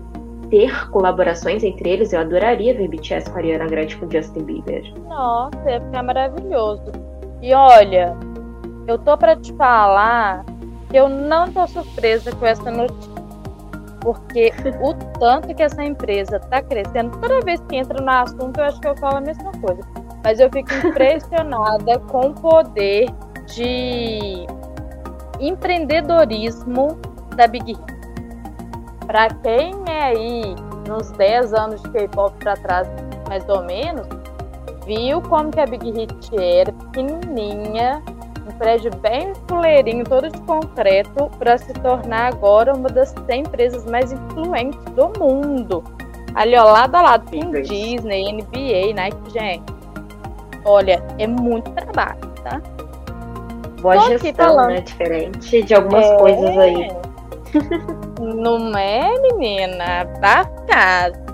ter 0.50 0.90
colaborações 0.90 1.64
entre 1.64 1.90
eles? 1.90 2.14
Eu 2.14 2.22
adoraria 2.22 2.74
ver 2.74 2.88
BTS 2.88 3.30
com 3.30 3.38
a 3.38 3.42
Ariana 3.42 3.66
Grande 3.66 3.98
com 3.98 4.10
Justin 4.10 4.44
Bieber. 4.44 4.84
Nossa, 5.08 5.70
ia 5.70 5.82
ficar 5.82 6.04
maravilhoso. 6.04 6.92
E 7.42 7.54
olha, 7.54 8.16
eu 8.88 8.98
tô 8.98 9.18
para 9.18 9.36
te 9.36 9.52
falar 9.54 10.46
eu 10.94 11.08
não 11.08 11.52
tô 11.52 11.68
surpresa 11.68 12.32
com 12.36 12.46
essa 12.46 12.70
notícia. 12.72 13.20
Porque 14.02 14.52
o 14.82 14.94
tanto 15.20 15.54
que 15.54 15.62
essa 15.62 15.84
empresa 15.84 16.40
tá 16.40 16.62
crescendo, 16.62 17.18
toda 17.20 17.42
vez 17.42 17.60
que 17.68 17.76
entra 17.76 18.02
no 18.02 18.10
assunto, 18.10 18.58
eu 18.60 18.64
acho 18.66 18.80
que 18.80 18.88
eu 18.88 18.96
falo 18.98 19.18
a 19.18 19.22
mesma 19.22 19.52
coisa. 19.60 19.82
Mas 20.24 20.40
eu 20.40 20.50
fico 20.50 20.74
impressionada 20.88 22.00
com 22.08 22.30
o 22.30 22.34
poder 22.34 23.10
de 23.46 24.48
empreendedorismo 25.40 27.00
da 27.36 27.48
Big 27.48 27.74
Hit. 27.74 28.00
Para 29.06 29.28
quem 29.44 29.74
é 29.88 30.04
aí 30.04 30.56
uns 30.90 31.12
10 31.12 31.54
anos 31.54 31.82
de 31.82 31.90
K-pop 31.92 32.34
para 32.40 32.56
trás, 32.58 32.88
mais 33.28 33.48
ou 33.50 33.64
menos, 33.64 34.08
viu 34.86 35.22
como 35.22 35.52
que 35.52 35.60
a 35.60 35.66
Big 35.66 35.92
Hit 35.92 36.30
era 36.38 36.72
pequenininha, 36.72 38.02
um 38.50 38.58
prédio 38.58 38.92
bem 38.98 39.34
fuleirinho, 39.48 40.04
todo 40.04 40.30
de 40.30 40.42
concreto, 40.42 41.30
para 41.38 41.58
se 41.58 41.72
tornar 41.74 42.34
agora 42.34 42.74
uma 42.74 42.90
das 42.90 43.14
100 43.28 43.42
empresas 43.42 43.86
mais 43.86 44.12
influentes 44.12 44.84
do 44.96 45.12
mundo. 45.20 45.84
Ali, 46.36 46.56
ó, 46.56 46.64
lado 46.64 46.96
a 46.96 47.02
lado, 47.02 47.30
tem 47.30 47.50
Disney, 47.62 48.32
NBA, 48.34 48.94
Nike, 48.96 49.32
gente. 49.32 49.74
Olha, 50.66 51.04
é 51.18 51.28
muito 51.28 51.70
trabalho, 51.72 52.20
tá? 52.44 52.62
Boa 53.82 53.96
Tô 53.96 54.18
gestão, 54.18 54.68
né? 54.68 54.82
Diferente 54.82 55.64
de 55.64 55.74
algumas 55.74 56.06
é... 56.06 56.18
coisas 56.18 56.58
aí. 56.58 56.92
Não 58.20 58.78
é, 58.78 59.10
menina? 59.22 60.06
Pra 60.20 60.46
casa. 60.68 61.30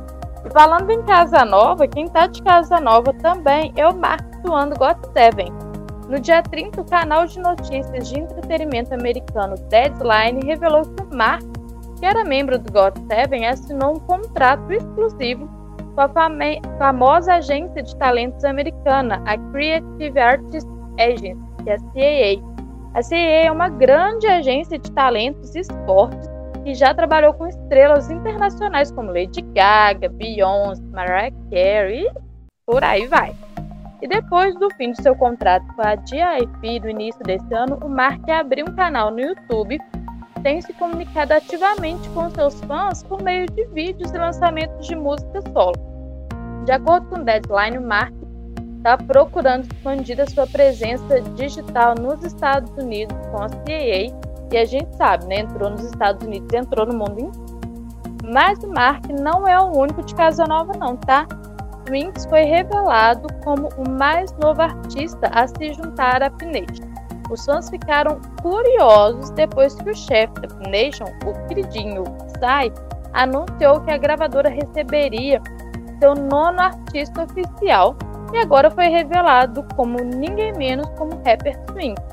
Falando 0.54 0.90
em 0.92 1.02
Casa 1.04 1.44
Nova, 1.44 1.88
quem 1.88 2.08
tá 2.08 2.28
de 2.28 2.42
Casa 2.44 2.80
Nova 2.80 3.12
também 3.14 3.74
é 3.76 3.88
o 3.88 3.96
Mark 3.96 4.24
do 4.44 4.78
Got 4.78 5.00
Seven. 5.12 5.65
No 6.10 6.20
dia 6.20 6.44
30, 6.44 6.82
o 6.82 6.86
canal 6.86 7.26
de 7.26 7.40
notícias 7.40 8.10
de 8.10 8.20
entretenimento 8.20 8.94
americano 8.94 9.56
Deadline 9.70 10.46
revelou 10.46 10.84
que 10.84 11.16
Mark, 11.16 11.44
que 12.00 12.06
era 12.06 12.24
membro 12.24 12.60
do 12.60 12.72
Got 12.72 13.00
Seven, 13.08 13.48
assinou 13.48 13.96
um 13.96 14.00
contrato 14.00 14.72
exclusivo 14.72 15.50
com 15.96 16.02
a 16.02 16.10
famosa 16.78 17.36
agência 17.36 17.82
de 17.82 17.96
talentos 17.96 18.44
americana, 18.44 19.24
a 19.26 19.36
Creative 19.52 20.20
Artists 20.20 20.72
Agency, 21.00 21.38
que 21.64 21.70
é 21.70 21.74
a 21.74 22.40
CAA. 22.40 22.56
A 22.94 23.02
CAA 23.02 23.46
é 23.46 23.52
uma 23.52 23.70
grande 23.70 24.28
agência 24.28 24.78
de 24.78 24.92
talentos 24.92 25.56
e 25.56 25.62
esportes 25.62 26.30
que 26.64 26.76
já 26.76 26.94
trabalhou 26.94 27.34
com 27.34 27.48
estrelas 27.48 28.12
internacionais 28.12 28.92
como 28.92 29.12
Lady 29.12 29.42
Gaga, 29.42 30.10
Beyoncé, 30.10 30.84
Mariah 30.92 31.32
Carey 31.50 32.06
e 32.06 32.14
por 32.66 32.84
aí 32.84 33.08
vai. 33.08 33.36
E 34.02 34.08
depois 34.08 34.54
do 34.56 34.70
fim 34.76 34.92
de 34.92 35.02
seu 35.02 35.16
contrato 35.16 35.66
com 35.76 35.82
a 35.82 35.96
GIP 35.96 36.80
no 36.82 36.90
início 36.90 37.24
desse 37.24 37.54
ano, 37.54 37.80
o 37.84 37.90
Mark 37.90 38.28
abriu 38.30 38.66
um 38.68 38.76
canal 38.76 39.12
no 39.12 39.20
YouTube 39.20 39.80
tem 40.46 40.62
se 40.62 40.72
comunicado 40.74 41.34
ativamente 41.34 42.08
com 42.10 42.30
seus 42.30 42.62
fãs 42.66 43.02
por 43.02 43.20
meio 43.24 43.48
de 43.48 43.66
vídeos 43.70 44.12
e 44.12 44.18
lançamentos 44.18 44.86
de 44.86 44.96
música 44.96 45.42
solo. 45.52 45.74
De 46.66 46.72
acordo 46.72 47.08
com 47.08 47.16
o 47.16 47.24
Deadline, 47.24 47.80
o 47.80 47.82
Mark 47.82 48.14
está 48.78 48.96
procurando 48.96 49.64
expandir 49.64 50.22
a 50.22 50.28
sua 50.28 50.46
presença 50.46 51.20
digital 51.36 51.96
nos 51.96 52.24
Estados 52.24 52.72
Unidos 52.78 53.18
com 53.32 53.38
a 53.38 53.50
CAA 53.50 54.14
e 54.52 54.58
a 54.58 54.66
gente 54.66 54.96
sabe, 54.96 55.26
né? 55.26 55.40
Entrou 55.40 55.72
nos 55.72 55.84
Estados 55.84 56.24
Unidos, 56.24 56.54
entrou 56.54 56.86
no 56.86 56.94
mundo 56.94 57.20
inteiro. 57.20 57.56
Mas 58.32 58.64
o 58.64 58.68
Mark 58.68 59.04
não 59.20 59.48
é 59.48 59.60
o 59.60 59.76
único 59.76 60.04
de 60.04 60.14
Casa 60.14 60.46
Nova, 60.46 60.74
não, 60.78 60.96
tá? 60.96 61.26
Twinks 61.86 62.26
foi 62.26 62.42
revelado 62.42 63.28
como 63.44 63.70
o 63.78 63.90
mais 63.90 64.32
novo 64.34 64.62
artista 64.62 65.30
a 65.34 65.48
se 65.48 65.74
juntar 65.74 66.24
à 66.24 66.30
Pination. 66.30 66.86
Os 67.30 67.44
fãs 67.46 67.70
ficaram 67.70 68.20
curiosos 68.42 69.30
depois 69.32 69.76
que 69.76 69.90
o 69.90 69.96
chefe 69.96 70.34
da 70.42 70.48
Pination, 70.56 71.06
o 71.26 71.48
queridinho 71.48 72.04
Psy, 72.04 72.72
anunciou 73.14 73.82
que 73.82 73.92
a 73.92 73.98
gravadora 73.98 74.50
receberia 74.50 75.42
seu 76.00 76.14
nono 76.14 76.60
artista 76.60 77.24
oficial 77.24 77.96
e 78.34 78.38
agora 78.38 78.70
foi 78.70 78.88
revelado 78.88 79.66
como 79.76 79.98
ninguém 80.04 80.54
menos 80.54 80.88
como 80.98 81.16
rapper 81.26 81.58
Twinks. 81.66 82.04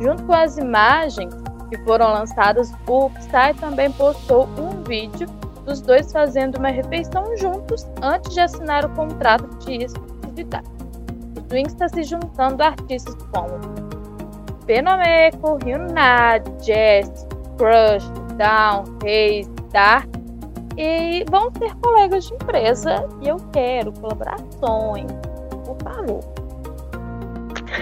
Junto 0.00 0.22
com 0.24 0.32
as 0.32 0.56
imagens, 0.56 1.34
que 1.68 1.76
foram 1.84 2.12
lançadas, 2.12 2.72
o 2.86 3.10
Psy 3.10 3.54
também 3.60 3.90
postou 3.92 4.48
um 4.58 4.82
vídeo 4.84 5.28
dos 5.68 5.82
dois 5.82 6.10
fazendo 6.10 6.56
uma 6.56 6.70
refeição 6.70 7.36
juntos 7.36 7.86
antes 8.02 8.32
de 8.32 8.40
assinar 8.40 8.86
o 8.86 8.88
contrato 8.94 9.46
de 9.58 9.84
exclusividade. 9.84 10.66
O 11.36 11.42
Twins 11.42 11.72
está 11.74 11.88
se 11.88 12.02
juntando 12.04 12.62
a 12.62 12.68
artistas 12.68 13.14
como 13.34 13.58
Penomeco, 14.66 15.58
Hyunna, 15.62 16.42
Jess, 16.62 17.26
Crush, 17.58 18.08
Down, 18.36 18.84
Reis, 19.02 19.46
Dark 19.70 20.08
e 20.78 21.24
vão 21.30 21.52
ser 21.58 21.74
colegas 21.76 22.26
de 22.26 22.34
empresa 22.34 23.06
e 23.20 23.28
eu 23.28 23.36
quero 23.52 23.92
colaborações, 23.92 25.12
por 25.64 25.76
favor. 25.82 26.20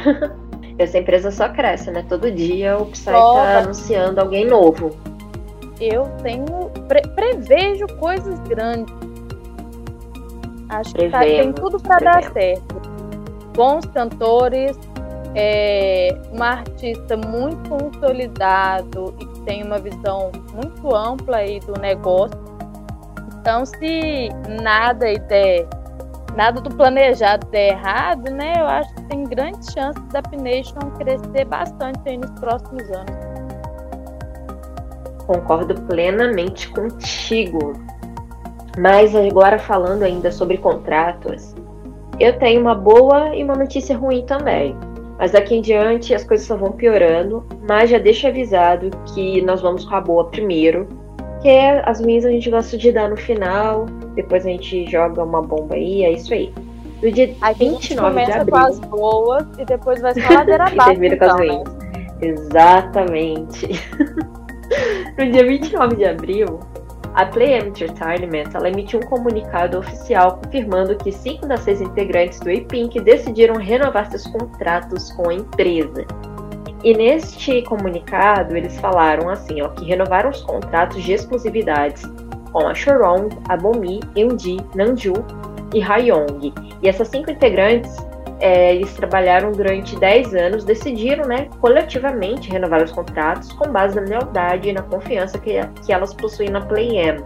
Essa 0.79 0.99
empresa 0.99 1.31
só 1.31 1.49
cresce, 1.51 1.91
né? 1.91 2.05
Todo 2.09 2.31
dia 2.31 2.77
o 2.77 2.87
Psy 2.87 3.05
tá 3.05 3.59
anunciando 3.61 4.21
alguém 4.21 4.45
novo. 4.45 4.91
Eu 5.81 6.05
tenho. 6.23 6.71
Pre 6.89 7.03
prevejo 7.15 7.87
coisas 7.99 8.39
grandes. 8.41 8.95
Acho 10.69 10.95
que 10.95 11.09
tá, 11.09 11.21
tem 11.21 11.53
tudo 11.53 11.81
para 11.81 11.99
dar 11.99 12.33
certo. 12.33 12.81
Bons 13.55 13.87
cantores, 13.87 14.77
é, 15.35 16.09
uma 16.33 16.49
artista 16.49 17.17
muito 17.17 17.69
consolidado 17.69 19.15
e 19.21 19.27
que 19.27 19.41
tem 19.41 19.63
uma 19.63 19.79
visão 19.79 20.33
muito 20.53 20.95
ampla 20.95 21.39
aí 21.39 21.61
do 21.61 21.79
negócio. 21.81 22.39
Então, 23.41 23.65
se 23.65 24.29
nada 24.61 25.07
der 25.29 25.69
nada 26.37 26.61
do 26.61 26.71
planejado 26.77 27.47
der 27.49 27.73
errado, 27.73 28.31
né? 28.31 28.53
Eu 28.59 28.67
acho 28.67 28.95
que 28.95 29.03
tem 29.05 29.25
grandes 29.25 29.73
chances 29.73 30.03
da 30.09 30.23
Pination 30.23 30.91
crescer 30.99 31.45
bastante 31.47 32.01
aí 32.07 32.19
nos 32.19 32.31
próximos 32.33 32.83
anos. 32.91 33.46
Concordo 35.27 35.75
plenamente 35.83 36.69
contigo. 36.71 37.73
Mas 38.79 39.15
agora 39.15 39.59
falando 39.59 40.03
ainda 40.03 40.31
sobre 40.31 40.59
contratos, 40.59 41.55
eu 42.21 42.39
tenho 42.39 42.61
uma 42.61 42.75
boa 42.75 43.35
e 43.35 43.43
uma 43.43 43.55
notícia 43.55 43.97
ruim 43.97 44.25
também. 44.27 44.77
Mas 45.19 45.33
daqui 45.33 45.57
em 45.57 45.63
diante 45.63 46.15
as 46.15 46.25
coisas 46.25 46.47
só 46.47 46.57
vão 46.57 46.73
piorando, 46.73 47.45
mas 47.67 47.91
já 47.91 47.99
deixo 47.99 48.27
avisado 48.27 48.91
que 49.15 49.41
nós 49.43 49.63
vamos 49.63 49.85
com 49.85 49.95
a 49.95 50.01
boa 50.01 50.27
primeiro, 50.27 50.87
que 51.41 51.49
é 51.49 51.83
as 51.89 52.01
ruins 52.01 52.25
a 52.25 52.31
gente 52.31 52.51
gosta 52.51 52.77
de 52.77 52.93
dar 52.93 53.09
no 53.09 53.17
final, 53.17 53.87
depois 54.15 54.45
a 54.45 54.51
gente 54.51 54.91
joga 54.91 55.25
uma 55.25 55.41
bomba 55.41 55.75
aí, 55.75 56.05
é 56.05 56.13
isso 56.13 56.35
aí. 56.35 56.53
No 57.03 57.11
dia 57.11 57.35
a 57.41 57.53
29 57.53 58.25
de 58.25 58.33
abril. 58.33 58.47
com 58.51 58.57
as 58.57 58.79
boas 58.81 59.47
e 59.59 59.65
depois 59.65 60.01
vai 60.01 60.13
ser 60.15 60.31
ladeira 60.31 60.65
abaixo. 60.65 60.91
termina 60.91 61.15
então, 61.15 61.29
com 61.29 61.35
as 61.35 61.41
então, 61.41 61.57
ruins. 61.57 61.75
Né? 61.75 62.07
Exatamente. 62.23 63.69
no 65.19 65.31
dia 65.31 65.47
29 65.47 65.97
de 65.97 66.05
abril, 66.05 66.61
a 67.17 67.25
Play 67.25 67.55
Entertainment 67.55 68.51
emitiu 68.67 69.01
um 69.01 69.03
comunicado 69.05 69.79
oficial 69.79 70.39
confirmando 70.45 70.97
que 70.97 71.11
cinco 71.11 71.47
das 71.47 71.61
seis 71.61 71.81
integrantes 71.81 72.39
do 72.41 72.51
A-Pink 72.51 73.01
decidiram 73.01 73.57
renovar 73.57 74.11
seus 74.11 74.27
contratos 74.27 75.11
com 75.13 75.31
a 75.31 75.35
empresa. 75.35 76.05
E 76.85 76.93
neste 76.95 77.63
comunicado 77.63 78.55
eles 78.55 78.79
falaram 78.79 79.31
assim, 79.31 79.63
ó, 79.63 79.69
que 79.69 79.87
renovaram 79.87 80.29
os 80.29 80.43
contratos 80.43 81.03
de 81.03 81.13
exclusividades 81.13 82.03
com 82.53 82.69
a 82.69 82.75
Shorong, 82.75 83.31
a 83.49 83.57
Bomi, 83.57 84.01
Eunji, 84.15 84.59
Nanju 84.75 85.15
e 85.75 85.83
Hayong. 85.83 86.53
E 86.83 86.89
essas 86.89 87.09
cinco 87.09 87.31
integrantes, 87.31 87.97
é, 88.41 88.75
eles 88.75 88.93
trabalharam 88.95 89.53
durante 89.53 89.97
10 89.97 90.35
anos, 90.35 90.65
decidiram 90.65 91.27
né, 91.27 91.49
coletivamente 91.61 92.51
renovar 92.51 92.83
os 92.83 92.93
contratos 92.93 93.53
com 93.53 93.71
base 93.71 93.97
na 93.97 94.03
lealdade 94.03 94.69
e 94.69 94.73
na 94.73 94.83
confiança 94.83 95.39
que, 95.39 95.61
que 95.85 95.93
elas 95.93 96.13
possuem 96.13 96.51
na 96.51 96.61
Play-M. 96.61 97.23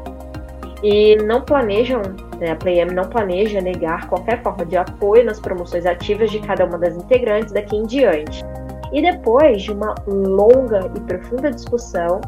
E 0.83 1.17
não 1.17 1.43
planejam, 1.43 2.01
né, 2.39 2.53
a 2.53 2.57
Play-M 2.57 2.95
não 2.95 3.05
planeja 3.05 3.61
negar 3.61 4.09
qualquer 4.09 4.43
forma 4.43 4.65
de 4.65 4.77
apoio 4.77 5.25
nas 5.25 5.41
promoções 5.41 5.85
ativas 5.85 6.31
de 6.31 6.39
cada 6.41 6.65
uma 6.65 6.79
das 6.79 6.97
integrantes 6.97 7.53
daqui 7.53 7.77
em 7.77 7.85
diante. 7.85 8.43
E 8.93 9.03
depois 9.03 9.63
de 9.63 9.73
uma 9.73 9.95
longa 10.07 10.91
e 10.97 11.01
profunda 11.01 11.51
discussão 11.51 12.21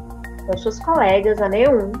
com 0.45 0.57
suas 0.57 0.79
colegas, 0.79 1.41
a 1.41 1.49
Neon 1.49 1.91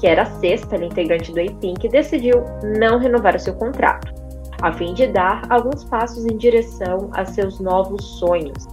que 0.00 0.06
era 0.06 0.22
a 0.22 0.26
sexta 0.26 0.76
integrante 0.76 1.30
do 1.30 1.40
A-Pink, 1.40 1.86
decidiu 1.88 2.42
não 2.64 2.98
renovar 2.98 3.36
o 3.36 3.38
seu 3.38 3.54
contrato, 3.54 4.12
a 4.62 4.72
fim 4.72 4.94
de 4.94 5.06
dar 5.06 5.42
alguns 5.48 5.84
passos 5.84 6.24
em 6.24 6.36
direção 6.36 7.10
a 7.12 7.24
seus 7.24 7.60
novos 7.60 8.04
sonhos. 8.18 8.68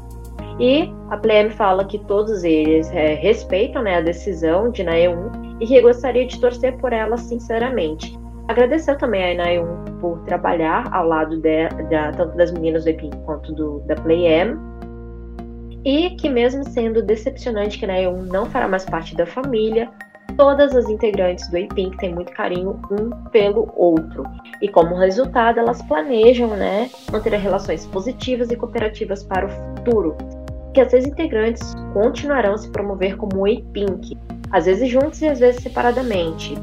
E 0.60 0.92
a 1.10 1.18
Plem 1.18 1.50
fala 1.52 1.86
que 1.86 2.00
todos 2.00 2.44
eles 2.44 2.90
é, 2.92 3.14
respeitam 3.14 3.84
né, 3.84 3.98
a 3.98 4.02
decisão 4.02 4.72
de 4.72 4.84
Naeun 4.84 5.30
e 5.60 5.68
que 5.68 5.82
gostaria 5.82 6.26
de 6.26 6.40
torcer 6.40 6.76
por 6.78 6.92
ela 6.92 7.16
sinceramente. 7.16 8.18
Agradeceu 8.48 8.98
também 8.98 9.32
a 9.32 9.44
Naeun 9.44 9.86
por 10.00 10.20
trabalhar 10.24 10.88
ao 10.94 11.08
lado 11.08 11.38
de, 11.38 11.68
da, 11.90 12.12
tanto 12.12 12.36
das 12.36 12.52
meninas 12.52 12.86
do 12.86 12.94
Pink 12.94 13.16
quanto 13.26 13.54
do, 13.54 13.80
da 13.82 13.96
Play 13.96 14.26
M. 14.26 14.58
E 15.86 16.12
que 16.12 16.30
mesmo 16.30 16.64
sendo 16.64 17.04
decepcionante 17.04 17.78
que 17.78 17.86
Naeun 17.86 18.24
não 18.24 18.46
fará 18.46 18.68
mais 18.68 18.86
parte 18.86 19.16
da 19.16 19.26
família, 19.26 19.90
todas 20.36 20.76
as 20.76 20.90
integrantes 20.90 21.48
do 21.50 21.58
A-Pink 21.58 21.98
têm 21.98 22.14
muito 22.14 22.32
carinho 22.34 22.80
um 22.92 23.10
pelo 23.30 23.72
outro. 23.76 24.24
E 24.62 24.68
como 24.68 24.96
resultado, 24.96 25.60
elas 25.60 25.82
planejam 25.84 26.50
né, 26.50 26.90
manter 27.12 27.34
relações 27.36 27.86
positivas 27.86 28.52
e 28.52 28.56
cooperativas 28.56 29.24
para 29.24 29.46
o 29.46 29.50
futuro. 29.50 30.18
Que 30.74 30.82
as 30.82 30.92
seis 30.92 31.06
integrantes 31.06 31.74
continuarão 31.94 32.54
a 32.54 32.58
se 32.58 32.70
promover 32.70 33.18
como 33.18 33.46
A-Pink, 33.46 34.18
às 34.52 34.66
vezes 34.66 34.90
juntos 34.90 35.22
e 35.22 35.28
às 35.28 35.40
vezes 35.40 35.62
separadamente. 35.62 36.56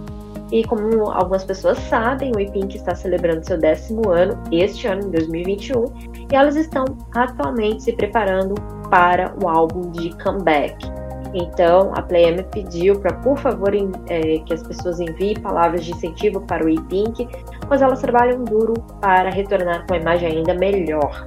E 0.52 0.62
como 0.64 1.11
algumas 1.11 1.44
pessoas 1.44 1.78
sabem, 1.78 2.30
o 2.37 2.38
E-Pink 2.38 2.76
está 2.76 2.94
celebrando 2.94 3.44
seu 3.44 3.59
décimo 3.59 4.11
ano 4.11 4.40
este 4.52 4.87
ano, 4.87 5.02
em 5.09 5.11
2021, 5.11 5.85
e 6.30 6.37
elas 6.37 6.54
estão 6.54 6.85
atualmente 7.14 7.83
se 7.83 7.92
preparando 7.92 8.54
para 8.90 9.35
o 9.42 9.49
álbum 9.49 9.90
de 9.90 10.11
comeback. 10.23 10.94
Então, 11.35 11.93
a 11.95 12.03
Playam 12.03 12.45
pediu 12.53 12.99
para, 13.00 13.12
por 13.17 13.37
favor, 13.38 13.75
é, 13.75 14.38
que 14.38 14.55
as 14.55 14.62
pessoas 14.62 15.00
enviem 15.00 15.35
palavras 15.35 15.85
de 15.85 15.91
incentivo 15.91 16.41
para 16.41 16.64
o 16.64 16.69
E-Pink, 16.69 17.29
pois 17.67 17.83
elas 17.83 18.00
trabalham 18.00 18.45
duro 18.45 18.75
para 19.00 19.31
retornar 19.31 19.85
com 19.87 19.95
uma 19.95 20.00
imagem 20.00 20.29
ainda 20.29 20.55
melhor. 20.55 21.26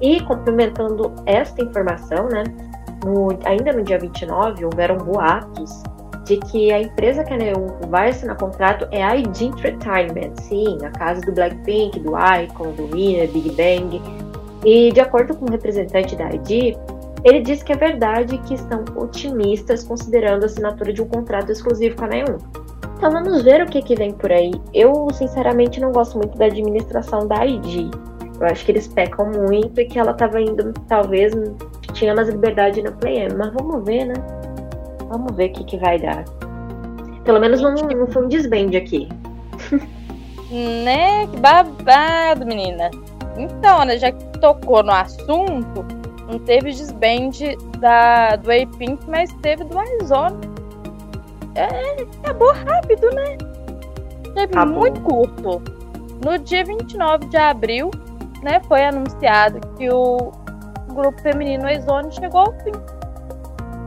E, 0.00 0.20
complementando 0.24 1.14
esta 1.24 1.62
informação, 1.62 2.28
né, 2.28 2.42
no, 3.04 3.28
ainda 3.44 3.72
no 3.72 3.82
dia 3.82 3.98
29, 3.98 4.64
houveram 4.64 4.96
boatos 4.96 5.82
de 6.24 6.36
que 6.36 6.72
a 6.72 6.80
empresa 6.80 7.24
que 7.24 7.32
a 7.32 7.36
Neon 7.36 7.68
vai 7.88 8.10
assinar 8.10 8.36
contrato 8.36 8.86
é 8.90 9.02
a 9.02 9.16
ID 9.16 9.42
Entertainment, 9.42 10.34
sim, 10.42 10.78
a 10.84 10.90
casa 10.90 11.20
do 11.22 11.32
Blackpink, 11.32 12.00
do 12.00 12.12
Icon, 12.16 12.72
do 12.72 12.86
Winner, 12.92 13.28
Big 13.30 13.50
Bang. 13.50 14.02
E 14.64 14.92
de 14.92 15.00
acordo 15.00 15.34
com 15.36 15.46
o 15.46 15.48
um 15.48 15.52
representante 15.52 16.16
da 16.16 16.30
ID, 16.30 16.76
ele 17.24 17.40
disse 17.40 17.64
que 17.64 17.72
é 17.72 17.76
verdade 17.76 18.38
que 18.38 18.54
estão 18.54 18.84
otimistas 18.96 19.84
considerando 19.84 20.44
a 20.44 20.46
assinatura 20.46 20.92
de 20.92 21.02
um 21.02 21.08
contrato 21.08 21.50
exclusivo 21.50 21.96
com 21.96 22.04
a 22.04 22.08
Neon. 22.08 22.38
Então 22.96 23.10
vamos 23.10 23.42
ver 23.42 23.62
o 23.62 23.66
que, 23.66 23.82
que 23.82 23.94
vem 23.94 24.12
por 24.12 24.32
aí. 24.32 24.52
Eu, 24.74 25.08
sinceramente, 25.12 25.80
não 25.80 25.92
gosto 25.92 26.18
muito 26.18 26.36
da 26.36 26.46
administração 26.46 27.26
da 27.26 27.44
ID. 27.44 27.92
Eu 28.40 28.46
acho 28.46 28.64
que 28.64 28.72
eles 28.72 28.86
pecam 28.88 29.30
muito 29.30 29.80
e 29.80 29.84
que 29.84 29.98
ela 29.98 30.12
estava 30.12 30.40
indo, 30.40 30.72
talvez, 30.88 31.32
tinha 31.92 32.14
mais 32.14 32.28
liberdade 32.28 32.82
na 32.82 32.92
Play 32.92 33.28
Mas 33.36 33.52
vamos 33.52 33.84
ver, 33.84 34.06
né? 34.06 34.14
Vamos 35.08 35.34
ver 35.36 35.50
o 35.50 35.52
que, 35.52 35.64
que 35.64 35.76
vai 35.76 35.98
dar. 35.98 36.24
Pelo 37.24 37.40
menos 37.40 37.60
não, 37.60 37.74
não 37.74 38.06
foi 38.06 38.24
um 38.24 38.28
desbande 38.28 38.76
aqui. 38.76 39.08
né? 40.84 41.26
Que 41.26 41.36
babado, 41.38 42.46
menina. 42.46 42.90
Então, 43.36 43.84
né, 43.84 43.98
já 43.98 44.10
que 44.10 44.24
tocou 44.40 44.82
no 44.82 44.92
assunto, 44.92 45.84
não 46.28 46.38
teve 46.38 46.70
desbande 46.70 47.56
da, 47.78 48.36
do 48.36 48.50
A-Pink, 48.50 49.08
mas 49.08 49.32
teve 49.40 49.64
do 49.64 49.78
Arizona. 49.78 50.38
É, 51.54 52.02
acabou 52.22 52.52
rápido, 52.52 53.10
né? 53.14 53.38
Teve 54.34 54.64
muito 54.66 55.00
curto. 55.00 55.62
No 56.24 56.38
dia 56.38 56.64
29 56.64 57.26
de 57.26 57.36
abril, 57.36 57.90
né, 58.42 58.60
foi 58.68 58.84
anunciado 58.84 59.60
que 59.76 59.88
o 59.90 60.32
grupo 60.92 61.20
feminino 61.22 61.66
Aizone 61.66 62.12
chegou 62.12 62.40
ao 62.40 62.52
fim. 62.60 62.72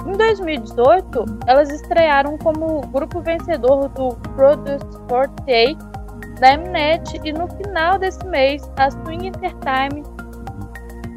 Em 0.08 0.14
2018, 0.14 1.26
elas 1.46 1.70
estrearam 1.70 2.38
como 2.40 2.82
grupo 2.88 3.22
vencedor 3.22 3.88
do 3.90 4.16
Produce 4.36 4.86
48 5.08 5.92
da 6.40 6.58
Mnet 6.58 7.22
e 7.24 7.32
no 7.32 7.48
final 7.48 8.00
desse 8.00 8.26
mês, 8.26 8.68
a 8.78 8.90
Swing 8.90 9.28
Entertainment 9.28 10.21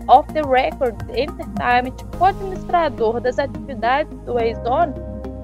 of 0.09 0.27
the 0.33 0.43
Record 0.43 0.97
Entertainment, 1.11 1.97
co-administrador 2.19 3.21
das 3.21 3.39
atividades 3.39 4.17
do 4.21 4.39
A-Zone, 4.39 4.95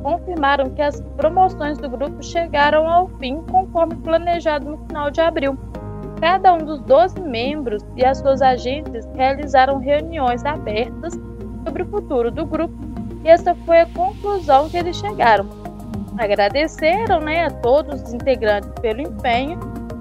confirmaram 0.02 0.70
que 0.70 0.82
as 0.82 1.00
promoções 1.16 1.78
do 1.78 1.88
grupo 1.88 2.22
chegaram 2.22 2.88
ao 2.88 3.08
fim 3.18 3.42
conforme 3.50 3.96
planejado 3.96 4.70
no 4.70 4.78
final 4.86 5.10
de 5.10 5.20
abril. 5.20 5.58
Cada 6.20 6.52
um 6.54 6.58
dos 6.58 6.80
12 6.82 7.20
membros 7.20 7.82
e 7.96 8.04
as 8.04 8.18
suas 8.18 8.42
agentes 8.42 9.06
realizaram 9.14 9.78
reuniões 9.78 10.44
abertas 10.44 11.14
sobre 11.64 11.82
o 11.82 11.86
futuro 11.86 12.30
do 12.30 12.44
grupo 12.44 12.74
e 13.24 13.28
essa 13.28 13.54
foi 13.66 13.80
a 13.80 13.86
conclusão 13.86 14.68
que 14.68 14.76
eles 14.76 14.96
chegaram. 14.96 15.46
Agradeceram 16.18 17.20
né, 17.20 17.46
a 17.46 17.50
todos 17.50 18.02
os 18.02 18.12
integrantes 18.12 18.70
pelo 18.80 19.00
empenho 19.00 19.58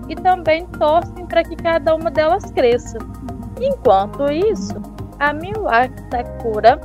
e 0.09 0.15
também 0.15 0.65
torcem 0.67 1.25
para 1.25 1.43
que 1.43 1.55
cada 1.55 1.95
uma 1.95 2.09
delas 2.09 2.51
cresça. 2.51 2.97
Enquanto 3.61 4.31
isso, 4.31 4.75
a 5.19 5.33
Miwaki 5.33 6.01
Sakura, 6.11 6.79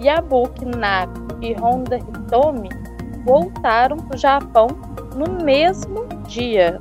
Yabuki 0.00 0.64
Naka 0.64 1.20
e 1.40 1.54
Honda 1.54 1.96
Hitomi 1.98 2.68
voltaram 3.24 3.96
para 3.96 4.16
o 4.16 4.18
Japão 4.18 4.66
no 5.14 5.44
mesmo 5.44 6.06
dia. 6.26 6.78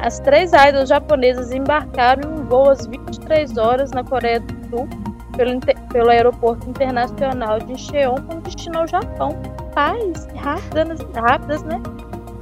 As 0.00 0.20
três 0.20 0.52
idols 0.52 0.88
japonesas 0.88 1.50
embarcaram 1.50 2.36
em 2.36 2.42
voo 2.44 2.70
às 2.70 2.86
23 2.86 3.56
horas 3.56 3.90
na 3.90 4.04
Coreia 4.04 4.40
do 4.40 4.68
Sul 4.70 4.88
pelo, 5.36 5.60
pelo 5.92 6.10
aeroporto 6.10 6.68
internacional 6.68 7.58
de 7.58 7.72
Incheon 7.72 8.16
com 8.28 8.40
destino 8.40 8.78
ao 8.78 8.86
Japão. 8.86 9.30
Paz, 9.74 10.26
rápidas, 10.36 11.00
rápidas, 11.14 11.62
né? 11.64 11.80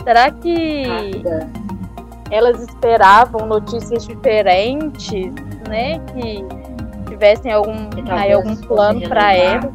Será 0.05 0.31
que 0.31 0.85
Rápida. 0.87 1.51
elas 2.31 2.61
esperavam 2.63 3.47
notícias 3.47 4.07
diferentes, 4.07 5.33
né? 5.69 5.99
Que 6.13 6.45
tivessem 7.09 7.53
algum, 7.53 7.89
aí, 8.11 8.33
algum 8.33 8.57
plano 8.57 9.01
para 9.09 9.35
ela? 9.35 9.73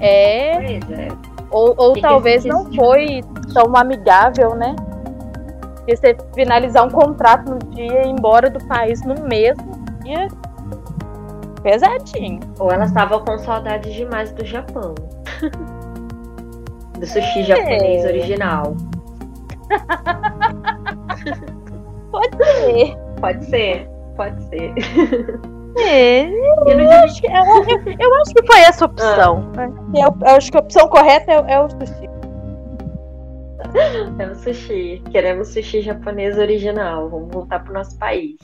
É. 0.00 0.76
é. 0.76 1.08
Ou, 1.50 1.74
ou 1.76 2.00
talvez 2.00 2.44
não 2.44 2.72
foi 2.74 3.22
tão 3.54 3.74
amigável, 3.76 4.54
né? 4.54 4.74
E 5.86 5.96
você 5.96 6.16
finalizar 6.34 6.86
um 6.86 6.90
contrato 6.90 7.50
no 7.50 7.58
dia 7.74 8.02
e 8.02 8.08
ir 8.08 8.10
embora 8.10 8.50
do 8.50 8.62
país 8.66 9.02
no 9.04 9.14
mesmo 9.22 9.72
dia 10.02 10.26
pesadinho. 11.62 12.40
Ou 12.58 12.70
ela 12.70 12.84
estava 12.84 13.20
com 13.20 13.38
saudade 13.38 13.90
demais 13.92 14.32
do 14.32 14.44
Japão. 14.44 14.94
do 16.98 17.06
sushi 17.06 17.40
é. 17.40 17.44
japonês 17.44 18.04
original. 18.04 18.76
Pode 22.10 22.36
ser. 22.36 22.96
Pode 23.20 23.44
ser. 23.46 23.95
Pode 24.16 24.42
ser. 24.44 24.72
É, 25.78 26.24
eu, 26.66 26.90
acho 27.04 27.20
que, 27.20 27.26
eu, 27.26 27.96
eu, 27.98 28.14
acho 28.14 28.34
que 28.34 28.46
foi 28.46 28.60
essa 28.60 28.84
opção. 28.86 29.52
Ah. 29.56 29.68
Eu, 29.94 30.16
eu, 30.26 30.36
acho 30.36 30.50
que 30.50 30.56
a 30.56 30.60
opção 30.60 30.88
correta 30.88 31.32
é, 31.32 31.52
é 31.52 31.60
o 31.60 31.68
sushi. 31.68 32.06
É 34.18 34.26
o 34.26 34.34
sushi. 34.34 35.02
Queremos 35.10 35.48
sushi 35.48 35.82
japonês 35.82 36.38
original. 36.38 37.10
Vamos 37.10 37.28
voltar 37.30 37.62
pro 37.62 37.74
nosso 37.74 37.98
país. 37.98 38.36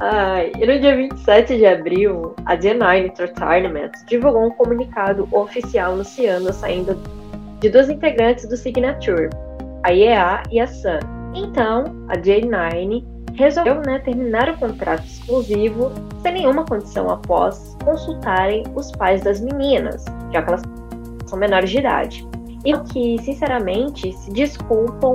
Ai, 0.00 0.52
e 0.56 0.64
no 0.64 0.78
dia 0.78 0.94
27 0.94 1.56
de 1.56 1.66
abril, 1.66 2.36
a 2.46 2.56
D9 2.56 3.06
Entertainment 3.06 3.90
divulgou 4.06 4.46
um 4.46 4.50
comunicado 4.50 5.28
oficial 5.32 5.94
anunciando 5.94 6.50
a 6.50 6.52
saída 6.52 6.96
de 7.58 7.68
duas 7.68 7.90
integrantes 7.90 8.48
do 8.48 8.56
Signature, 8.56 9.28
a 9.82 9.92
EA 9.92 10.42
e 10.52 10.60
a 10.60 10.68
Sun. 10.68 11.17
Então, 11.38 11.84
a 12.08 12.16
J9 12.16 13.04
resolveu 13.34 13.80
né, 13.86 14.00
terminar 14.00 14.48
o 14.48 14.58
contrato 14.58 15.04
exclusivo 15.04 15.92
sem 16.20 16.32
nenhuma 16.32 16.64
condição 16.64 17.08
após 17.08 17.76
consultarem 17.84 18.64
os 18.74 18.90
pais 18.92 19.22
das 19.22 19.40
meninas, 19.40 20.04
já 20.32 20.42
que 20.42 20.48
elas 20.48 20.62
são 21.26 21.38
menores 21.38 21.70
de 21.70 21.78
idade. 21.78 22.26
E 22.64 22.76
que, 22.92 23.22
sinceramente, 23.22 24.12
se 24.12 24.32
desculpam 24.32 25.14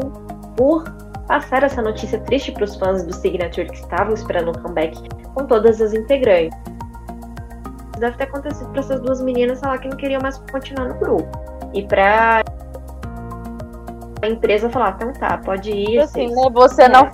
por 0.56 0.86
passar 1.28 1.64
essa 1.64 1.82
notícia 1.82 2.18
triste 2.22 2.54
para 2.54 2.64
os 2.64 2.76
fãs 2.78 3.04
do 3.04 3.14
Signature 3.14 3.68
que 3.68 3.76
estavam 3.76 4.14
esperando 4.14 4.50
um 4.50 4.62
comeback 4.62 4.98
com 5.34 5.46
todas 5.46 5.82
as 5.82 5.94
integrantes. 5.94 6.58
Deve 8.00 8.18
ter 8.18 8.24
acontecido 8.24 8.70
para 8.70 8.80
essas 8.80 9.02
duas 9.02 9.22
meninas 9.22 9.60
falar 9.60 9.78
que 9.80 9.90
não 9.90 9.98
queriam 9.98 10.22
mais 10.22 10.38
continuar 10.52 10.88
no 10.88 10.96
grupo. 10.96 11.28
E 11.74 11.84
para 11.84 12.44
a 14.26 14.30
empresa 14.30 14.70
falar, 14.70 14.96
então 14.96 15.14
tá, 15.14 15.38
pode 15.38 15.72
ir. 15.72 16.00
Assim, 16.00 16.28
né? 16.28 16.50
Você 16.54 16.84
é. 16.84 16.90
não 16.90 17.10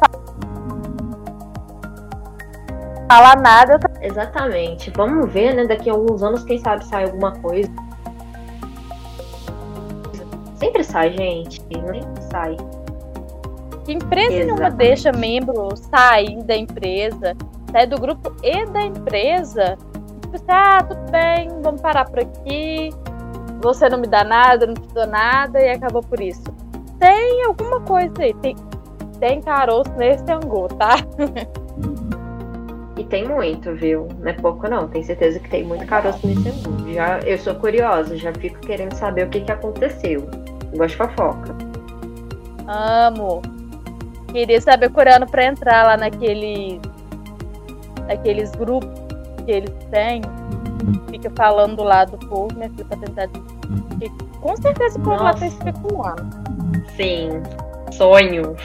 fala 3.09 3.35
nada. 3.35 3.79
Exatamente. 4.01 4.91
Vamos 4.95 5.31
ver, 5.31 5.55
né? 5.55 5.65
Daqui 5.65 5.89
a 5.89 5.93
alguns 5.93 6.21
anos, 6.21 6.43
quem 6.43 6.57
sabe 6.59 6.85
sai 6.85 7.05
alguma 7.05 7.31
coisa. 7.39 7.69
Sempre 10.55 10.83
sai, 10.83 11.11
gente. 11.17 11.61
Sempre 11.61 12.01
sai. 12.31 12.57
Que 13.85 13.93
empresa 13.93 14.33
Exatamente. 14.33 14.45
nenhuma 14.45 14.69
deixa 14.69 15.11
membro 15.11 15.75
sair 15.75 16.43
da 16.43 16.55
empresa, 16.55 17.35
sair 17.71 17.87
do 17.87 17.99
grupo 17.99 18.31
e 18.43 18.65
da 18.67 18.81
empresa. 18.83 19.77
Tipo 20.21 20.35
assim, 20.35 20.45
ah, 20.49 20.83
tudo 20.83 21.11
bem, 21.11 21.49
vamos 21.61 21.81
parar 21.81 22.05
por 22.05 22.19
aqui. 22.19 22.89
Você 23.61 23.89
não 23.89 23.97
me 23.97 24.07
dá 24.07 24.23
nada, 24.23 24.67
não 24.67 24.75
te 24.75 24.93
dou 24.93 25.07
nada 25.07 25.59
e 25.59 25.71
acabou 25.71 26.03
por 26.03 26.21
isso. 26.21 26.58
Tem 26.99 27.43
alguma 27.45 27.79
coisa 27.81 28.13
aí, 28.19 28.33
tem, 28.35 28.55
tem 29.19 29.41
caroço 29.41 29.91
nesse 29.97 30.29
angu, 30.31 30.67
tá? 30.75 30.95
E 32.97 33.03
tem 33.05 33.25
muito, 33.25 33.73
viu? 33.75 34.09
Não 34.19 34.27
é 34.27 34.33
pouco 34.33 34.69
não, 34.69 34.89
tenho 34.89 35.05
certeza 35.05 35.39
que 35.39 35.49
tem 35.49 35.63
muito 35.63 35.85
caroço 35.85 36.27
nesse 36.27 36.49
angu. 36.49 36.93
Já, 36.93 37.19
eu 37.19 37.37
sou 37.37 37.55
curiosa, 37.55 38.17
já 38.17 38.33
fico 38.33 38.59
querendo 38.59 38.93
saber 38.93 39.25
o 39.25 39.29
que, 39.29 39.39
que 39.39 39.51
aconteceu. 39.51 40.29
Gosto 40.75 40.89
de 40.89 40.95
fofoca. 40.97 41.55
Amo. 42.67 43.41
Queria 44.33 44.59
saber 44.59 44.89
coreano 44.91 45.25
para 45.25 45.45
entrar 45.45 45.83
lá 45.83 45.95
naquele, 45.95 46.81
naqueles 48.05 48.51
grupos 48.51 48.89
que 49.45 49.51
eles 49.51 49.73
têm. 49.89 50.21
Fica 51.09 51.31
falando 51.37 51.81
lá 51.83 52.03
do 52.03 52.17
povo, 52.27 52.53
minha 52.55 52.69
filha, 52.69 52.85
pra 52.85 52.97
tentar. 52.97 53.29
com 54.41 54.57
certeza 54.57 54.99
o 54.99 55.01
povo 55.01 55.23
lá 55.23 55.33
tá 55.33 55.47
especulando. 55.47 56.38
Sim, 56.95 57.29
sonho. 57.91 58.55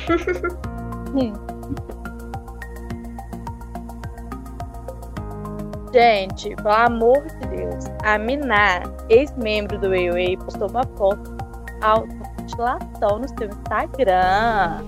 Gente, 5.92 6.56
pelo 6.56 6.72
amor 6.72 7.22
de 7.22 7.46
Deus, 7.46 7.84
a 8.02 8.18
Miná, 8.18 8.82
ex-membro 9.08 9.78
do 9.78 9.86
AOA, 9.86 10.36
postou 10.44 10.68
uma 10.68 10.82
foto 10.96 11.36
automutilação 11.80 13.20
no 13.20 13.28
seu 13.28 13.48
Instagram. 13.48 14.84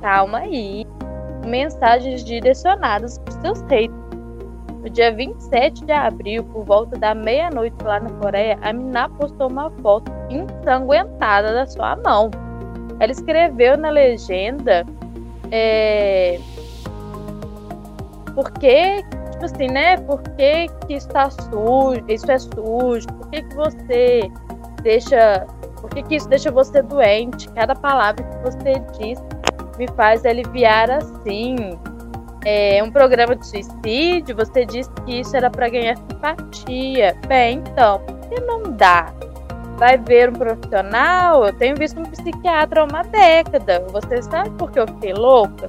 Calma 0.00 0.38
aí. 0.38 0.86
Mensagens 1.44 2.22
direcionadas 2.24 3.18
para 3.18 3.32
seus 3.40 3.60
haters. 3.62 4.06
No 4.82 4.90
dia 4.90 5.12
27 5.12 5.84
de 5.84 5.92
abril, 5.92 6.44
por 6.44 6.64
volta 6.64 6.96
da 6.96 7.12
meia-noite 7.12 7.76
lá 7.82 7.98
na 7.98 8.10
Coreia, 8.10 8.56
a 8.62 8.72
Miná 8.72 9.08
postou 9.08 9.50
uma 9.50 9.68
foto 9.82 10.12
ensanguentada 10.30 11.52
da 11.52 11.66
sua 11.66 11.96
mão. 11.96 12.30
Ela 12.98 13.12
escreveu 13.12 13.76
na 13.76 13.90
legenda 13.90 14.86
é, 15.50 16.40
por 18.34 18.50
que, 18.52 19.02
tipo 19.32 19.44
assim, 19.44 19.66
né? 19.68 19.96
Por 19.96 20.22
que, 20.22 20.66
que 20.86 20.94
isso 20.94 21.08
tá 21.08 21.30
sujo, 21.30 22.04
isso 22.08 22.30
é 22.30 22.38
sujo? 22.38 23.06
Por 23.06 23.30
que, 23.30 23.42
que 23.42 23.54
você 23.54 24.30
deixa. 24.82 25.46
Por 25.80 25.90
que, 25.90 26.02
que 26.02 26.16
isso 26.16 26.28
deixa 26.28 26.50
você 26.50 26.82
doente? 26.82 27.48
Cada 27.50 27.74
palavra 27.74 28.22
que 28.22 28.50
você 28.50 28.74
diz 28.98 29.18
me 29.78 29.88
faz 29.96 30.24
aliviar 30.24 30.90
assim. 30.90 31.56
É 32.44 32.80
um 32.82 32.92
programa 32.92 33.34
de 33.34 33.44
suicídio, 33.44 34.36
você 34.36 34.64
disse 34.64 34.88
que 35.04 35.20
isso 35.20 35.36
era 35.36 35.50
para 35.50 35.68
ganhar 35.68 35.96
simpatia. 35.96 37.16
Bem, 37.26 37.58
então, 37.58 37.98
por 38.00 38.16
que 38.28 38.40
não 38.42 38.62
dá? 38.72 39.12
Vai 39.76 39.98
ver 39.98 40.30
um 40.30 40.32
profissional? 40.32 41.44
Eu 41.44 41.52
tenho 41.52 41.76
visto 41.76 42.00
um 42.00 42.04
psiquiatra 42.04 42.80
há 42.80 42.84
uma 42.84 43.02
década. 43.02 43.84
Você 43.90 44.22
sabe 44.22 44.50
por 44.50 44.70
que 44.70 44.80
eu 44.80 44.86
fiquei 44.86 45.12
louca? 45.12 45.68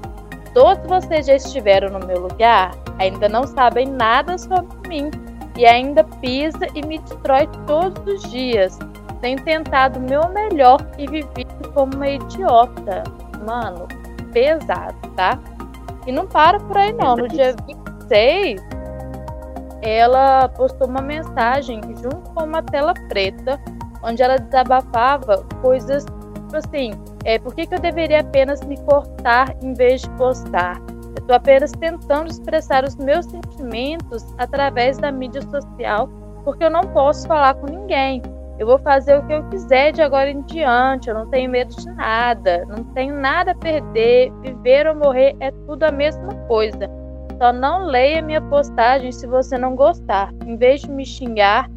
Todos 0.54 0.86
vocês 0.88 1.28
já 1.28 1.36
estiveram 1.36 1.90
no 1.90 2.06
meu 2.06 2.22
lugar, 2.22 2.72
ainda 2.98 3.30
não 3.30 3.46
sabem 3.46 3.86
nada 3.86 4.38
sobre 4.38 4.90
mim 4.90 5.12
e 5.58 5.66
ainda 5.66 6.04
pisa 6.04 6.68
e 6.74 6.86
me 6.86 7.00
destrói 7.00 7.48
todos 7.68 8.02
os 8.06 8.32
dias. 8.32 8.80
Tenho 9.22 9.42
tentado 9.44 10.00
o 10.00 10.02
meu 10.02 10.28
melhor 10.30 10.80
e 10.98 11.06
vivido 11.08 11.72
como 11.74 11.94
uma 11.96 12.08
idiota. 12.08 13.04
Mano, 13.46 13.88
pesado, 14.32 14.96
tá? 15.16 15.40
E 16.06 16.12
não 16.12 16.26
para 16.28 16.60
por 16.60 16.78
aí 16.78 16.94
não. 16.94 17.18
No 17.18 17.28
dia 17.28 17.56
26, 17.68 18.62
ela 19.82 20.48
postou 20.50 20.88
uma 20.88 21.02
mensagem 21.02 21.82
junto 22.02 22.30
com 22.32 22.44
uma 22.44 22.62
tela 22.62 22.94
preta, 23.10 23.60
onde 24.04 24.22
ela 24.22 24.38
desabafava 24.38 25.44
coisas 25.62 26.06
tipo 26.48 26.58
assim, 26.58 26.92
é, 27.26 27.38
por 27.38 27.54
que, 27.54 27.68
que 27.68 27.76
eu 27.76 27.80
deveria 27.80 28.22
apenas 28.22 28.62
me 28.62 28.78
cortar 28.78 29.54
em 29.62 29.74
vez 29.74 30.02
de 30.02 30.10
postar? 30.12 30.82
Eu 30.90 31.22
estou 31.22 31.36
apenas 31.36 31.72
tentando 31.74 32.30
expressar 32.30 32.84
os 32.86 32.96
meus 32.96 33.26
sentimentos 33.26 34.26
através 34.38 34.98
da 34.98 35.12
mídia 35.12 35.42
social, 35.42 36.08
porque 36.44 36.64
eu 36.64 36.70
não 36.70 36.82
posso 36.82 37.28
falar 37.28 37.56
com 37.56 37.68
ninguém. 37.68 38.22
Eu 38.58 38.66
vou 38.66 38.80
fazer 38.80 39.18
o 39.18 39.28
que 39.28 39.34
eu 39.34 39.48
quiser 39.50 39.92
de 39.92 40.02
agora 40.02 40.32
em 40.32 40.42
diante. 40.44 41.10
Eu 41.10 41.16
não 41.16 41.30
tenho 41.30 41.52
medo 41.52 41.76
de 41.76 41.92
nada. 41.92 42.66
Não 42.66 42.84
tenho 42.86 43.16
nada 43.16 43.52
a 43.52 43.56
perder. 43.56 44.32
Viver 44.42 44.88
ou 44.88 44.96
morrer 44.96 45.36
é 45.40 45.52
tudo 45.68 45.84
a 45.84 45.92
mesma 45.92 46.34
coisa. 46.48 46.90
Só 47.38 47.54
não 47.54 47.86
leia 47.86 48.20
minha 48.20 48.42
postagem 48.42 49.12
se 49.12 49.28
você 49.28 49.60
não 49.60 49.76
gostar. 49.76 50.34
Em 50.44 50.58
vez 50.58 50.82
de 50.82 50.90
me 50.90 51.06
xingar, 51.06 51.70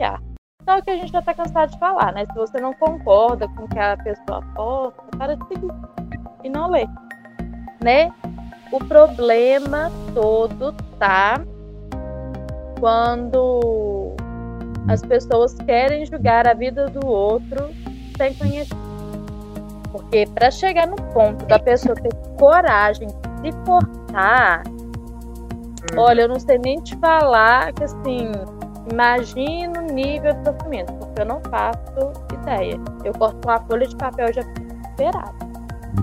já. 0.00 0.18
Então 0.66 0.74
é 0.74 0.78
o 0.80 0.82
que 0.82 0.90
a 0.90 0.96
gente 0.96 1.12
já 1.12 1.22
tá 1.22 1.32
cansado 1.32 1.70
de 1.70 1.78
falar, 1.78 2.12
né? 2.12 2.24
Se 2.26 2.34
você 2.34 2.60
não 2.60 2.74
concorda 2.74 3.46
com 3.46 3.62
o 3.62 3.68
que 3.68 3.78
a 3.78 3.96
pessoa 3.96 4.42
posta, 4.56 5.00
para 5.16 5.36
de 5.36 5.46
seguir. 5.46 5.72
E 6.42 6.48
não 6.48 6.68
lê. 6.68 6.88
Né? 7.80 8.12
O 8.72 8.80
problema 8.80 9.92
todo 10.12 10.72
tá 10.98 11.40
quando 12.80 14.16
as 14.88 15.02
pessoas 15.02 15.54
querem 15.54 16.04
julgar 16.04 16.48
a 16.48 16.52
vida 16.52 16.86
do 16.86 17.06
outro 17.06 17.70
sem 18.16 18.34
conhecer. 18.34 18.74
Porque 19.92 20.26
para 20.34 20.50
chegar 20.50 20.88
no 20.88 20.96
ponto 20.96 21.46
da 21.46 21.60
pessoa 21.60 21.94
ter 21.94 22.12
coragem 22.40 23.06
de 23.06 23.52
se 23.52 23.56
cortar, 23.64 24.64
hum. 24.66 25.96
olha, 25.96 26.22
eu 26.22 26.28
não 26.28 26.40
sei 26.40 26.58
nem 26.58 26.80
te 26.80 26.96
falar 26.96 27.72
que 27.72 27.84
assim, 27.84 28.32
imagina 28.90 29.80
o 29.80 29.92
nível 29.92 30.32
de 30.32 30.44
sofrimento, 30.44 30.92
porque 30.94 31.22
eu 31.22 31.26
não 31.26 31.40
faço 31.50 32.12
ideia. 32.32 32.78
Eu 33.04 33.12
corto 33.14 33.48
uma 33.48 33.60
folha 33.60 33.86
de 33.86 33.96
papel 33.96 34.32
já 34.32 34.42
esperado. 34.42 35.46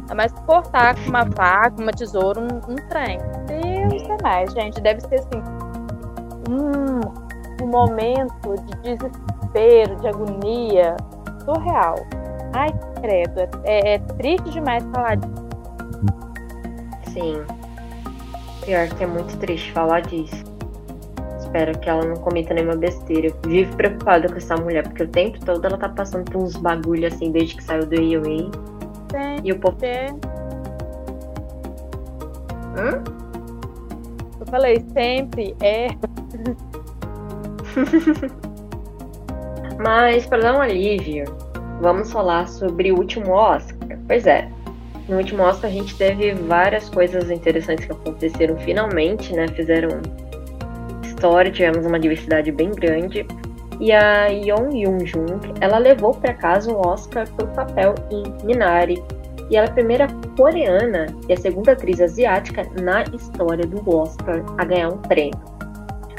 É 0.09 0.13
mais 0.13 0.31
cortar 0.45 0.95
com 0.95 1.09
uma 1.09 1.25
faca, 1.31 1.81
uma 1.81 1.91
tesoura, 1.91 2.39
um, 2.39 2.71
um 2.71 2.75
trem. 2.89 3.19
Deus 3.47 4.03
é 4.09 4.23
mais, 4.23 4.51
gente. 4.53 4.81
Deve 4.81 5.01
ser 5.01 5.15
assim. 5.15 5.43
Hum, 6.49 7.01
um 7.61 7.67
momento 7.67 8.55
de 8.65 8.95
desespero, 8.95 9.95
de 9.97 10.07
agonia 10.07 10.95
surreal. 11.45 11.95
Ai, 12.53 12.69
credo, 13.01 13.41
é, 13.63 13.95
é 13.95 13.99
triste 13.99 14.49
demais 14.51 14.83
falar 14.93 15.15
disso. 15.15 15.43
Sim. 17.13 17.43
Pior 18.65 18.87
que 18.89 19.03
é 19.03 19.07
muito 19.07 19.37
triste 19.37 19.71
falar 19.71 20.01
disso. 20.01 20.52
Espero 21.53 21.77
que 21.77 21.87
ela 21.87 22.03
não 22.03 22.15
cometa 22.15 22.51
nenhuma 22.51 22.75
besteira. 22.75 23.27
Eu 23.27 23.35
vivo 23.47 23.77
preocupada 23.77 24.27
com 24.27 24.37
essa 24.37 24.55
mulher, 24.55 24.81
porque 24.87 25.03
o 25.03 25.07
tempo 25.07 25.39
todo 25.45 25.63
ela 25.63 25.77
tá 25.77 25.87
passando 25.87 26.31
por 26.31 26.41
uns 26.41 26.55
bagulho 26.55 27.07
assim 27.07 27.31
desde 27.31 27.57
que 27.57 27.63
saiu 27.63 27.85
do 27.85 27.93
EOA. 27.93 28.49
E 29.43 29.51
o 29.51 29.59
povo. 29.59 29.77
Hã? 32.75 33.03
Eu 34.39 34.47
falei, 34.47 34.83
sempre 34.93 35.55
é. 35.61 35.89
Mas, 39.77 40.25
para 40.25 40.41
dar 40.41 40.57
um 40.57 40.61
alívio, 40.61 41.25
vamos 41.81 42.11
falar 42.11 42.47
sobre 42.47 42.91
o 42.91 42.97
último 42.97 43.31
Oscar. 43.31 43.99
Pois 44.07 44.25
é, 44.25 44.49
no 45.07 45.17
último 45.17 45.43
Oscar 45.43 45.69
a 45.69 45.73
gente 45.73 45.95
teve 45.97 46.33
várias 46.33 46.89
coisas 46.89 47.29
interessantes 47.29 47.85
que 47.85 47.91
aconteceram 47.91 48.57
finalmente, 48.57 49.31
né? 49.35 49.47
Fizeram 49.49 50.01
história, 51.23 51.49
tivemos 51.49 51.85
uma 51.85 51.97
diversidade 51.97 52.51
bem 52.51 52.71
grande. 52.71 53.25
E 53.79 53.91
a 53.93 54.27
Yeon 54.27 54.69
Yoon-jung, 54.71 55.39
ela 55.61 55.77
levou 55.77 56.13
para 56.13 56.33
casa 56.33 56.69
um 56.69 56.77
Oscar 56.85 57.27
pelo 57.31 57.49
papel 57.51 57.95
em 58.11 58.23
Minari. 58.45 59.01
E 59.49 59.55
ela 59.55 59.67
é 59.67 59.69
a 59.69 59.73
primeira 59.73 60.07
coreana 60.37 61.07
e 61.27 61.33
a 61.33 61.37
segunda 61.37 61.71
atriz 61.71 62.01
asiática 62.01 62.63
na 62.81 63.03
história 63.03 63.65
do 63.65 63.89
Oscar 63.89 64.43
a 64.57 64.65
ganhar 64.65 64.89
um 64.89 64.97
prêmio. 64.97 65.39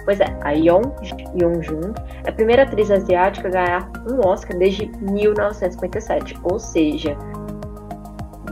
Pois 0.05 0.21
é, 0.21 0.27
a 0.43 0.53
Yeon 0.53 0.83
Yeon-jung 1.38 1.95
é 2.25 2.31
a 2.31 2.33
primeira 2.33 2.62
atriz 2.62 2.90
asiática 2.90 3.49
a 3.49 3.51
ganhar 3.51 3.93
um 4.11 4.27
Oscar 4.27 4.57
desde 4.59 4.90
1957, 5.01 6.38
ou 6.43 6.59
seja, 6.59 7.17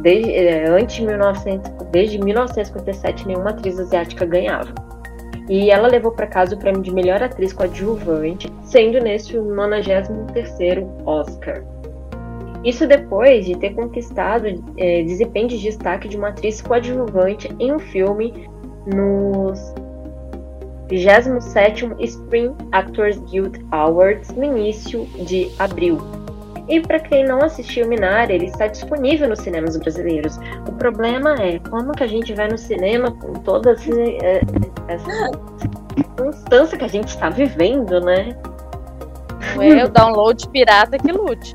desde, 0.00 0.32
é, 0.32 0.68
antes 0.68 0.96
de 0.96 1.06
1900, 1.06 1.70
desde 1.90 2.18
1957 2.18 3.26
nenhuma 3.26 3.50
atriz 3.50 3.78
asiática 3.78 4.24
ganhava. 4.24 4.91
E 5.52 5.70
ela 5.70 5.86
levou 5.86 6.12
para 6.12 6.26
casa 6.26 6.54
o 6.54 6.58
prêmio 6.58 6.80
de 6.80 6.90
melhor 6.90 7.22
atriz 7.22 7.52
coadjuvante, 7.52 8.50
sendo 8.62 8.98
nesse 8.98 9.36
o 9.36 9.44
93º 9.44 10.88
Oscar. 11.04 11.62
Isso 12.64 12.86
depois 12.86 13.44
de 13.44 13.58
ter 13.58 13.74
conquistado 13.74 14.46
é, 14.78 15.02
desempenho 15.02 15.48
de 15.48 15.58
destaque 15.58 16.08
de 16.08 16.16
uma 16.16 16.28
atriz 16.28 16.62
coadjuvante 16.62 17.54
em 17.60 17.70
um 17.70 17.78
filme 17.78 18.48
nos 18.86 19.74
27º 20.88 21.96
Spring 22.00 22.54
Actors 22.72 23.18
Guild 23.30 23.62
Awards 23.70 24.30
no 24.30 24.44
início 24.44 25.04
de 25.26 25.50
abril. 25.58 26.21
E 26.68 26.80
para 26.80 27.00
quem 27.00 27.24
não 27.24 27.42
assistiu 27.42 27.88
Minari, 27.88 28.34
ele 28.34 28.46
está 28.46 28.66
disponível 28.66 29.28
nos 29.28 29.40
cinemas 29.40 29.76
brasileiros. 29.76 30.38
O 30.68 30.72
problema 30.72 31.34
é 31.34 31.58
como 31.58 31.92
que 31.92 32.04
a 32.04 32.06
gente 32.06 32.32
vai 32.34 32.48
no 32.48 32.56
cinema 32.56 33.10
com 33.10 33.32
toda 33.34 33.72
é, 33.72 34.40
essa 34.88 35.30
circunstância 35.96 36.78
que 36.78 36.84
a 36.84 36.88
gente 36.88 37.08
está 37.08 37.28
vivendo, 37.30 38.00
né? 38.00 38.36
É 39.60 39.84
o 39.84 39.88
download 39.88 40.48
pirata 40.48 40.98
que 40.98 41.12
lute. 41.12 41.54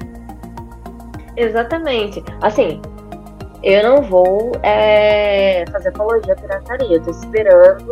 Exatamente. 1.36 2.24
Assim, 2.42 2.82
eu 3.64 3.84
não 3.84 4.04
vou 4.04 4.52
é, 4.64 5.66
fazer 5.72 5.90
apologia 5.90 6.34
à 6.34 6.36
pirataria. 6.36 6.98
Eu 6.98 7.04
tô 7.04 7.12
esperando 7.12 7.92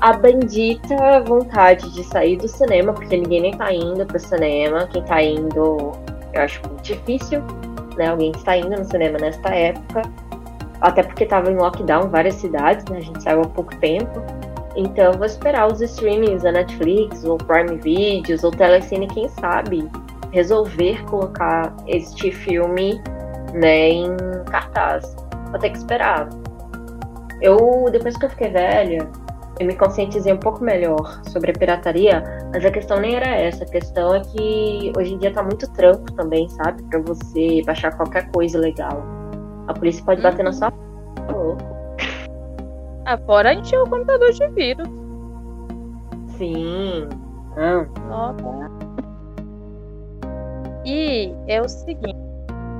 a 0.00 0.12
bendita 0.14 1.20
vontade 1.24 1.88
de 1.92 2.02
sair 2.04 2.36
do 2.36 2.48
cinema, 2.48 2.92
porque 2.92 3.16
ninguém 3.16 3.42
nem 3.42 3.56
tá 3.56 3.72
indo 3.72 4.04
pro 4.04 4.18
cinema. 4.18 4.88
Quem 4.92 5.02
tá 5.04 5.22
indo, 5.22 5.92
eu 6.34 6.42
acho 6.42 6.60
difícil, 6.82 7.42
né? 7.96 8.08
Alguém 8.08 8.32
está 8.34 8.56
indo 8.56 8.70
no 8.70 8.84
cinema 8.84 9.18
nesta 9.18 9.48
época. 9.50 10.02
Até 10.80 11.02
porque 11.02 11.26
tava 11.26 11.50
em 11.50 11.56
lockdown 11.56 12.08
várias 12.08 12.34
cidades, 12.34 12.84
né? 12.86 12.98
A 12.98 13.02
gente 13.02 13.22
saiu 13.22 13.42
há 13.42 13.46
pouco 13.46 13.74
tempo. 13.76 14.22
Então 14.76 15.12
vou 15.12 15.26
esperar 15.26 15.70
os 15.70 15.80
streamings 15.80 16.42
da 16.42 16.52
Netflix, 16.52 17.24
ou 17.24 17.36
Prime 17.36 17.76
Videos, 17.76 18.42
ou 18.42 18.50
Telecine, 18.50 19.06
quem 19.06 19.28
sabe, 19.28 19.88
resolver 20.32 21.04
colocar 21.04 21.74
este 21.86 22.32
filme 22.32 23.00
né, 23.52 23.90
em 23.90 24.16
cartaz. 24.50 25.14
Vou 25.50 25.60
ter 25.60 25.70
que 25.70 25.78
esperar. 25.78 26.28
Eu, 27.40 27.86
depois 27.90 28.16
que 28.16 28.24
eu 28.24 28.30
fiquei 28.30 28.50
velha, 28.50 29.06
eu 29.62 29.66
me 29.66 29.76
conscientizei 29.76 30.32
um 30.32 30.38
pouco 30.38 30.62
melhor 30.62 31.22
sobre 31.28 31.50
a 31.50 31.54
pirataria, 31.54 32.22
mas 32.52 32.64
a 32.64 32.70
questão 32.70 33.00
nem 33.00 33.14
era 33.14 33.26
essa. 33.28 33.64
A 33.64 33.68
questão 33.68 34.14
é 34.14 34.20
que 34.20 34.92
hoje 34.96 35.14
em 35.14 35.18
dia 35.18 35.32
tá 35.32 35.42
muito 35.42 35.70
tranco 35.72 36.12
também, 36.12 36.48
sabe? 36.50 36.82
Pra 36.84 36.98
você 37.00 37.62
baixar 37.64 37.96
qualquer 37.96 38.30
coisa 38.32 38.58
legal. 38.58 39.02
A 39.68 39.72
polícia 39.74 40.04
pode 40.04 40.20
bater 40.20 40.42
na 40.42 40.50
Uhum. 40.50 40.56
sua. 40.56 40.70
Tá 40.70 41.32
louco. 41.32 41.62
Ah, 43.06 43.18
fora 43.18 43.54
encher 43.54 43.78
o 43.80 43.88
computador 43.88 44.32
de 44.32 44.46
vírus. 44.48 44.88
Sim. 46.36 47.08
Não. 47.56 47.86
Nossa. 48.08 48.70
E 50.84 51.32
é 51.46 51.60
o 51.60 51.68
seguinte, 51.68 52.16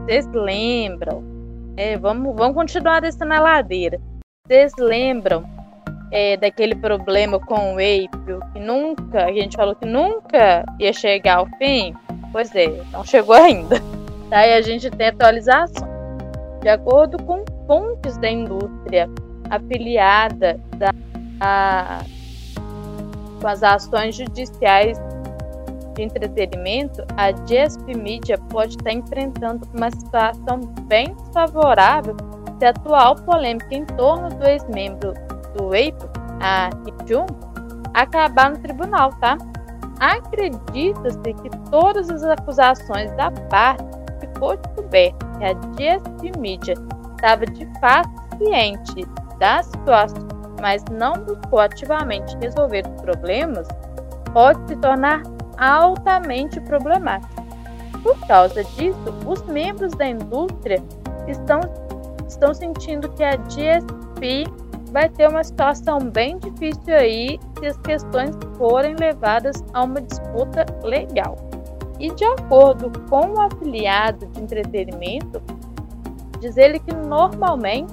vocês 0.05 0.27
lembram? 0.33 1.23
é, 1.77 1.97
vamos, 1.97 2.37
vamos 2.37 2.55
continuar 2.55 3.01
descendo 3.01 3.27
na 3.31 3.40
ladeira. 3.40 3.99
Vocês 4.47 4.73
lembram 4.79 5.45
é, 6.12 6.37
daquele 6.37 6.75
problema 6.75 7.40
com 7.40 7.75
o 7.75 7.79
April, 7.79 8.40
que 8.53 8.61
nunca, 8.61 9.25
a 9.25 9.33
gente 9.33 9.57
falou 9.57 9.75
que 9.75 9.87
nunca 9.87 10.64
ia 10.79 10.92
chegar 10.92 11.38
ao 11.38 11.46
fim? 11.59 11.94
Pois 12.31 12.55
é, 12.55 12.68
não 12.92 13.03
chegou 13.03 13.35
ainda. 13.35 13.77
Daí 14.29 14.53
a 14.55 14.61
gente 14.61 14.90
tem 14.90 15.09
atualização. 15.09 15.88
De 16.61 16.68
acordo 16.68 17.20
com 17.25 17.44
fontes 17.66 18.16
da 18.18 18.31
indústria 18.31 19.09
afiliada 19.51 20.61
da, 20.77 20.90
a- 21.40 22.05
com 23.40 23.48
as 23.48 23.62
ações 23.62 24.14
judiciais 24.14 24.96
de 25.94 26.03
entretenimento, 26.03 27.05
a 27.16 27.33
GSP 27.33 27.94
Media 27.96 28.38
pode 28.51 28.77
estar 28.77 28.92
enfrentando 28.92 29.66
uma 29.75 29.90
situação 29.90 30.61
bem 30.87 31.14
desfavorável 31.14 32.16
se 32.59 32.64
a 32.64 32.70
atual 32.70 33.16
polêmica 33.16 33.75
em 33.75 33.85
torno 33.85 34.29
do 34.31 34.46
ex-membro 34.46 35.12
do 35.55 35.67
April, 35.67 36.11
a 36.41 36.71
Hee-jun, 36.87 37.27
acabar 37.95 38.51
no 38.51 38.59
tribunal, 38.59 39.11
tá? 39.21 39.37
Acredita-se 40.01 41.35
que 41.35 41.51
todas 41.71 42.11
as 42.11 42.25
acusações 42.25 43.12
da 43.12 43.31
parte 43.49 43.85
ficou 44.21 44.57
descoberto 44.57 45.25
que 45.38 45.45
a 45.45 45.55
GSP 45.77 46.38
Media 46.38 46.75
estava 47.17 47.47
de 47.47 47.67
fato 47.81 48.11
ciente 48.37 49.07
da 49.38 49.62
situação, 49.62 50.27
mas 50.61 50.83
não 50.91 51.12
buscou 51.15 51.61
ativamente 51.61 52.37
resolver 52.38 52.85
os 52.87 53.03
problemas, 53.03 53.69
pode 54.33 54.61
se 54.69 54.77
tornar 54.77 55.23
altamente 55.59 56.61
problemático. 56.62 57.43
Por 58.03 58.19
causa 58.27 58.65
disso, 58.65 58.99
os 59.27 59.43
membros 59.45 59.93
da 59.93 60.09
indústria 60.09 60.83
estão, 61.29 61.61
estão 62.27 62.53
sentindo 62.53 63.09
que 63.11 63.23
a 63.23 63.37
GSP 63.37 64.45
vai 64.93 65.09
ter 65.09 65.27
uma 65.29 65.43
situação 65.43 65.99
bem 65.99 66.39
difícil 66.39 66.95
aí 66.95 67.41
se 67.59 67.67
as 67.67 67.79
questões 67.79 68.37
forem 68.59 68.95
levadas 68.95 69.65
a 69.73 69.85
uma 69.85 70.01
disputa 70.03 70.67
legal. 70.85 71.37
E 71.99 72.11
de 72.15 72.25
acordo 72.25 72.91
com 73.09 73.33
o 73.33 73.41
afiliado 73.41 74.27
de 74.27 74.41
entretenimento, 74.41 75.43
diz 76.41 76.57
ele 76.57 76.79
que 76.79 76.95
normalmente 76.95 77.93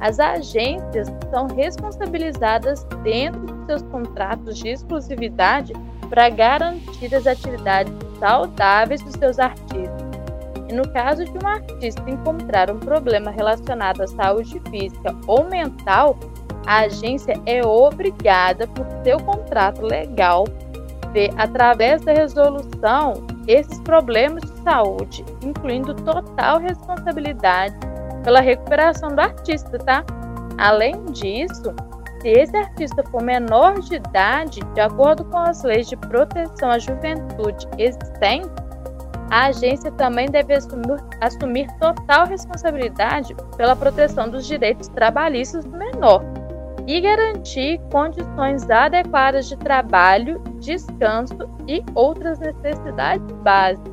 as 0.00 0.18
agências 0.18 1.08
são 1.30 1.46
responsabilizadas 1.48 2.84
dentro 3.02 3.40
dos 3.40 3.66
seus 3.66 3.82
contratos 3.82 4.58
de 4.58 4.70
exclusividade 4.70 5.74
para 6.08 6.30
garantir 6.30 7.14
as 7.14 7.26
atividades 7.26 7.92
saudáveis 8.18 9.02
dos 9.02 9.12
seus 9.14 9.38
artistas. 9.38 10.09
E 10.70 10.72
no 10.72 10.88
caso 10.92 11.24
de 11.24 11.32
um 11.44 11.48
artista 11.48 12.08
encontrar 12.08 12.70
um 12.70 12.78
problema 12.78 13.32
relacionado 13.32 14.02
à 14.02 14.06
saúde 14.06 14.62
física 14.70 15.12
ou 15.26 15.44
mental, 15.44 16.16
a 16.64 16.82
agência 16.82 17.34
é 17.44 17.60
obrigada, 17.66 18.68
por 18.68 18.86
seu 19.02 19.18
contrato 19.18 19.82
legal, 19.82 20.44
ver 21.12 21.32
através 21.36 22.02
da 22.02 22.12
resolução 22.12 23.14
esses 23.48 23.80
problemas 23.80 24.44
de 24.44 24.62
saúde, 24.62 25.24
incluindo 25.42 25.92
total 25.92 26.60
responsabilidade 26.60 27.74
pela 28.22 28.40
recuperação 28.40 29.08
do 29.08 29.20
artista, 29.20 29.76
tá? 29.76 30.04
Além 30.56 31.04
disso, 31.06 31.74
se 32.22 32.28
esse 32.28 32.56
artista 32.56 33.02
for 33.10 33.22
menor 33.22 33.80
de 33.80 33.96
idade, 33.96 34.60
de 34.72 34.80
acordo 34.80 35.24
com 35.24 35.38
as 35.38 35.64
leis 35.64 35.88
de 35.88 35.96
proteção 35.96 36.70
à 36.70 36.78
juventude 36.78 37.66
existentes, 37.76 38.69
a 39.30 39.46
agência 39.46 39.92
também 39.92 40.26
deve 40.26 40.54
assumir, 40.54 41.00
assumir 41.20 41.68
total 41.78 42.26
responsabilidade 42.26 43.34
pela 43.56 43.76
proteção 43.76 44.28
dos 44.28 44.46
direitos 44.46 44.88
trabalhistas 44.88 45.64
do 45.64 45.76
menor 45.76 46.22
e 46.86 47.00
garantir 47.00 47.80
condições 47.92 48.68
adequadas 48.68 49.48
de 49.48 49.56
trabalho, 49.56 50.42
descanso 50.58 51.48
e 51.68 51.84
outras 51.94 52.40
necessidades 52.40 53.24
básicas. 53.36 53.92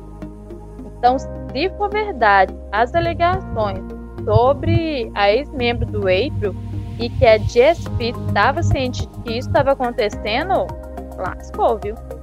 Então, 0.84 1.16
se 1.16 1.70
for 1.76 1.88
verdade 1.88 2.52
as 2.72 2.92
alegações 2.92 3.84
sobre 4.24 5.10
a 5.14 5.30
ex-membro 5.30 5.86
do 5.86 6.00
April 6.00 6.56
e 6.98 7.08
que 7.08 7.24
a 7.24 7.38
GSP 7.38 8.12
estava 8.26 8.62
ciente 8.64 9.06
que 9.24 9.38
isso 9.38 9.48
estava 9.48 9.72
acontecendo, 9.72 10.66
lascou, 11.16 11.78
viu? 11.78 12.17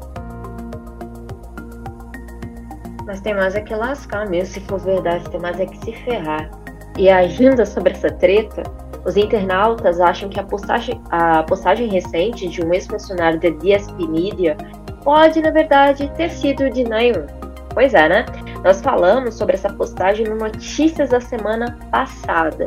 Mas 3.06 3.22
tem 3.22 3.34
mais 3.34 3.56
é 3.56 3.62
que 3.62 3.74
lascar 3.74 4.28
mesmo, 4.28 4.54
se 4.54 4.60
for 4.62 4.80
verdade, 4.80 5.30
tem 5.30 5.40
mais 5.40 5.60
é 5.60 5.66
que 5.66 5.78
se 5.78 5.94
ferrar. 6.04 6.50
E 6.98 7.10
ainda 7.10 7.66
sobre 7.66 7.94
essa 7.94 8.10
treta, 8.10 8.64
os 9.06 9.16
internautas 9.16 10.02
acham 10.02 10.28
que 10.30 10.40
a 10.40 10.44
postagem, 10.44 11.00
a 11.12 11.44
postagem 11.44 11.88
recente 11.88 12.48
de 12.48 12.66
um 12.66 12.74
ex-funcionário 12.74 13.40
da 13.40 13.50
DSP 13.50 14.08
Media 14.08 14.58
pode, 15.04 15.42
na 15.42 15.52
verdade, 15.52 16.12
ter 16.18 16.32
sido 16.32 16.70
de 16.70 16.84
Naeun. 16.84 17.28
Pois 17.74 17.94
é, 17.94 18.10
né? 18.10 18.26
Nós 18.64 18.82
falamos 18.82 19.36
sobre 19.36 19.56
essa 19.56 19.72
postagem 19.72 20.26
no 20.26 20.36
Notícias 20.36 21.10
da 21.10 21.22
semana 21.22 21.78
passada. 21.92 22.66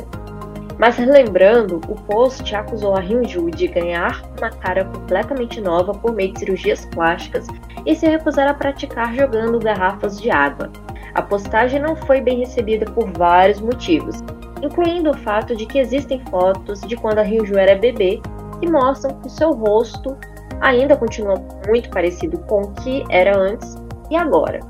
Mas 0.79 0.97
relembrando, 0.97 1.81
o 1.89 1.95
post 1.95 2.55
acusou 2.55 2.95
a 2.95 3.01
Hyunju 3.01 3.51
de 3.51 3.67
ganhar 3.67 4.23
uma 4.39 4.49
cara 4.49 4.85
completamente 4.85 5.61
nova 5.61 5.93
por 5.93 6.13
meio 6.15 6.33
de 6.33 6.39
cirurgias 6.39 6.87
plásticas 6.87 7.47
e 7.85 7.97
se 7.97 8.07
recusar 8.07 8.47
a 8.47 8.55
praticar 8.55 9.13
jogando 9.15 9.59
garrafas 9.59 10.21
de 10.21 10.31
água. 10.31 10.71
A 11.15 11.23
postagem 11.23 11.81
não 11.81 11.97
foi 11.97 12.21
bem 12.21 12.39
recebida 12.39 12.87
por 12.93 13.11
vários 13.11 13.61
motivos, 13.61 14.23
incluindo 14.63 15.11
o 15.11 15.19
fato 15.19 15.57
de 15.57 15.67
que 15.67 15.81
existem 15.81 16.23
fotos 16.31 16.81
de 16.83 16.97
quando 16.97 17.19
a 17.19 17.23
Hyunju 17.23 17.59
era 17.59 17.75
bebê 17.75 18.21
que 18.61 18.71
mostram 18.71 19.19
que 19.21 19.31
seu 19.31 19.53
rosto 19.53 20.17
ainda 20.61 20.97
continua 20.97 21.35
muito 21.67 21.91
parecido 21.91 22.39
com 22.47 22.63
o 22.63 22.73
que 22.75 23.05
era 23.11 23.37
antes 23.37 23.77
e 24.11 24.17
agora. 24.17 24.61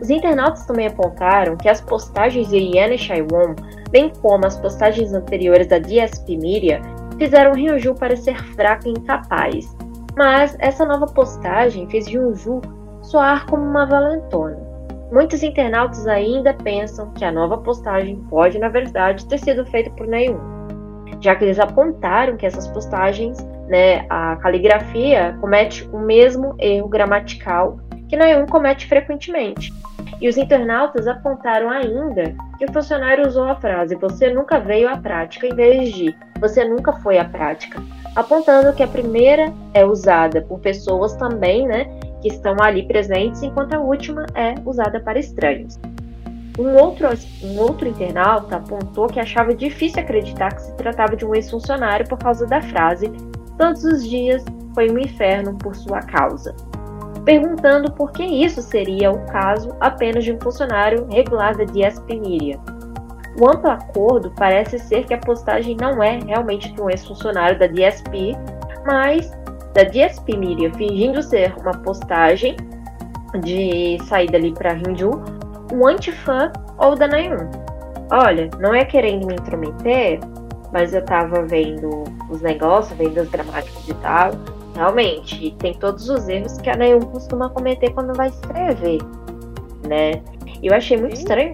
Os 0.00 0.10
internautas 0.10 0.66
também 0.66 0.86
apontaram 0.86 1.56
que 1.56 1.68
as 1.68 1.80
postagens 1.80 2.48
de 2.48 2.58
Yana 2.76 2.96
Shaiwon, 2.96 3.54
bem 3.90 4.12
como 4.20 4.46
as 4.46 4.58
postagens 4.58 5.12
anteriores 5.12 5.66
da 5.66 5.78
DSP 5.78 6.36
Media, 6.36 6.80
fizeram 7.18 7.52
Ryuju 7.52 7.94
parecer 7.94 8.36
fraca 8.54 8.88
e 8.88 8.92
incapaz. 8.92 9.74
Mas 10.16 10.56
essa 10.58 10.84
nova 10.84 11.06
postagem 11.06 11.88
fez 11.88 12.06
Ryuju 12.06 12.60
soar 13.02 13.46
como 13.46 13.64
uma 13.64 13.86
valentona. 13.86 14.58
Muitos 15.12 15.42
internautas 15.42 16.06
ainda 16.06 16.54
pensam 16.54 17.10
que 17.12 17.24
a 17.24 17.30
nova 17.30 17.58
postagem 17.58 18.16
pode, 18.28 18.58
na 18.58 18.68
verdade, 18.68 19.26
ter 19.26 19.38
sido 19.38 19.64
feita 19.66 19.90
por 19.90 20.06
Naeun, 20.08 20.38
já 21.20 21.36
que 21.36 21.44
eles 21.44 21.58
apontaram 21.58 22.36
que 22.36 22.46
essas 22.46 22.66
postagens, 22.68 23.38
né, 23.68 24.06
a 24.10 24.36
caligrafia 24.36 25.36
comete 25.40 25.88
o 25.92 25.98
mesmo 25.98 26.54
erro 26.58 26.88
gramatical 26.88 27.78
que 28.14 28.18
Naeun 28.18 28.46
comete 28.46 28.86
frequentemente. 28.86 29.72
E 30.20 30.28
os 30.28 30.36
internautas 30.36 31.08
apontaram 31.08 31.68
ainda 31.68 32.32
que 32.56 32.64
o 32.64 32.72
funcionário 32.72 33.26
usou 33.26 33.42
a 33.42 33.56
frase 33.56 33.96
você 33.96 34.32
nunca 34.32 34.60
veio 34.60 34.88
à 34.88 34.96
prática 34.96 35.48
em 35.48 35.54
vez 35.54 35.92
de 35.92 36.16
você 36.38 36.64
nunca 36.64 36.92
foi 36.92 37.18
à 37.18 37.24
prática, 37.24 37.82
apontando 38.14 38.72
que 38.72 38.84
a 38.84 38.86
primeira 38.86 39.52
é 39.72 39.84
usada 39.84 40.40
por 40.42 40.60
pessoas 40.60 41.16
também, 41.16 41.66
né, 41.66 41.86
que 42.22 42.28
estão 42.28 42.54
ali 42.60 42.86
presentes, 42.86 43.42
enquanto 43.42 43.74
a 43.74 43.80
última 43.80 44.26
é 44.36 44.54
usada 44.64 45.00
para 45.00 45.18
estranhos. 45.18 45.76
Um 46.56 46.76
outro, 46.76 47.08
um 47.42 47.58
outro 47.58 47.88
internauta 47.88 48.56
apontou 48.56 49.08
que 49.08 49.18
achava 49.18 49.52
difícil 49.52 50.00
acreditar 50.00 50.54
que 50.54 50.62
se 50.62 50.76
tratava 50.76 51.16
de 51.16 51.26
um 51.26 51.34
ex-funcionário 51.34 52.06
por 52.08 52.18
causa 52.18 52.46
da 52.46 52.62
frase 52.62 53.10
todos 53.58 53.82
os 53.82 54.08
dias 54.08 54.44
foi 54.72 54.88
um 54.88 54.98
inferno 54.98 55.58
por 55.58 55.74
sua 55.74 56.00
causa 56.00 56.54
perguntando 57.24 57.90
por 57.92 58.12
que 58.12 58.22
isso 58.22 58.60
seria 58.60 59.10
o 59.10 59.24
caso 59.26 59.74
apenas 59.80 60.24
de 60.24 60.32
um 60.32 60.40
funcionário 60.40 61.06
regular 61.10 61.56
da 61.56 61.64
DSP 61.64 62.20
Media. 62.20 62.58
O 63.40 63.48
amplo 63.48 63.70
acordo 63.70 64.32
parece 64.36 64.78
ser 64.78 65.04
que 65.04 65.14
a 65.14 65.18
postagem 65.18 65.76
não 65.80 66.02
é 66.02 66.20
realmente 66.24 66.72
de 66.72 66.80
um 66.80 66.88
ex-funcionário 66.88 67.58
da 67.58 67.66
DSP, 67.66 68.36
mas 68.86 69.30
da 69.72 69.82
DSP 69.82 70.36
Media 70.36 70.72
fingindo 70.74 71.22
ser 71.22 71.52
uma 71.58 71.72
postagem 71.72 72.56
de 73.42 73.98
saída 74.04 74.36
ali 74.36 74.52
para 74.52 74.74
Hindu, 74.74 75.20
um 75.72 75.86
antifã 75.86 76.52
ou 76.78 76.94
da 76.94 77.08
Naeun. 77.08 77.50
olha, 78.12 78.48
não 78.60 78.72
é 78.72 78.84
querendo 78.84 79.26
me 79.26 79.34
intrometer, 79.34 80.20
mas 80.72 80.94
eu 80.94 81.04
tava 81.04 81.42
vendo 81.42 82.04
os 82.30 82.40
negócios, 82.40 82.96
vendo 82.96 83.18
as 83.18 83.28
gramáticas 83.28 83.88
e 83.88 83.94
tal. 83.94 84.30
Realmente, 84.74 85.54
tem 85.58 85.74
todos 85.74 86.08
os 86.08 86.28
erros 86.28 86.58
que 86.58 86.68
a 86.68 86.76
Neon 86.76 87.00
costuma 87.00 87.48
cometer 87.50 87.90
quando 87.92 88.14
vai 88.16 88.28
escrever, 88.28 88.98
né? 89.86 90.22
Eu 90.62 90.74
achei 90.74 90.96
muito 90.96 91.14
estranho 91.14 91.52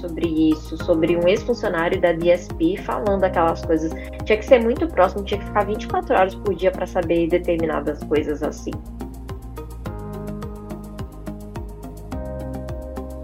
sobre 0.00 0.26
isso, 0.26 0.76
sobre 0.84 1.16
um 1.16 1.26
ex-funcionário 1.28 2.00
da 2.00 2.12
DSP 2.12 2.76
falando 2.78 3.24
aquelas 3.24 3.64
coisas. 3.64 3.92
Tinha 4.24 4.38
que 4.38 4.44
ser 4.44 4.60
muito 4.60 4.86
próximo, 4.88 5.24
tinha 5.24 5.38
que 5.38 5.46
ficar 5.46 5.64
24 5.66 6.14
horas 6.14 6.34
por 6.34 6.54
dia 6.54 6.70
para 6.70 6.86
saber 6.86 7.28
determinadas 7.28 8.02
coisas 8.04 8.42
assim. 8.42 8.72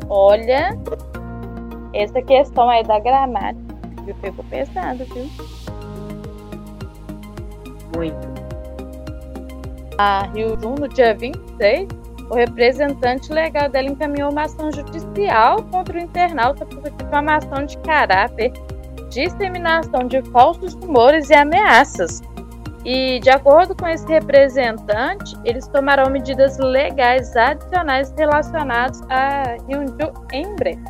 Olha, 0.09 0.79
essa 1.93 2.23
questão 2.23 2.69
aí 2.69 2.85
da 2.85 3.01
gramática 3.01 3.75
viu? 4.05 4.15
Pegou 4.21 4.45
pesado, 4.45 5.05
viu? 5.07 5.29
Muito. 7.97 8.34
A 9.99 10.27
Rio 10.35 10.59
Jun, 10.61 10.75
no 10.75 10.89
dia 10.89 11.15
26, 11.15 11.89
o 12.31 12.35
representante 12.35 13.33
legal 13.33 13.69
dela 13.69 13.89
encaminhou 13.89 14.31
uma 14.31 14.43
ação 14.43 14.73
judicial 14.73 15.63
contra 15.65 15.97
o 15.97 16.01
internauta 16.01 16.67
por 16.67 16.91
difamação 16.91 17.65
de 17.65 17.79
caráter, 17.79 18.53
disseminação 19.09 20.09
de 20.09 20.23
falsos 20.31 20.75
rumores 20.75 21.31
e 21.31 21.35
ameaças. 21.35 22.23
E, 22.85 23.19
de 23.21 23.31
acordo 23.31 23.75
com 23.75 23.87
esse 23.89 24.07
representante, 24.07 25.37
eles 25.45 25.67
tomarão 25.69 26.11
medidas 26.11 26.59
legais 26.59 27.35
adicionais 27.37 28.13
relacionadas 28.17 29.01
a 29.09 29.57
Hyunju 29.69 30.13
em 30.33 30.55
breve. 30.57 30.83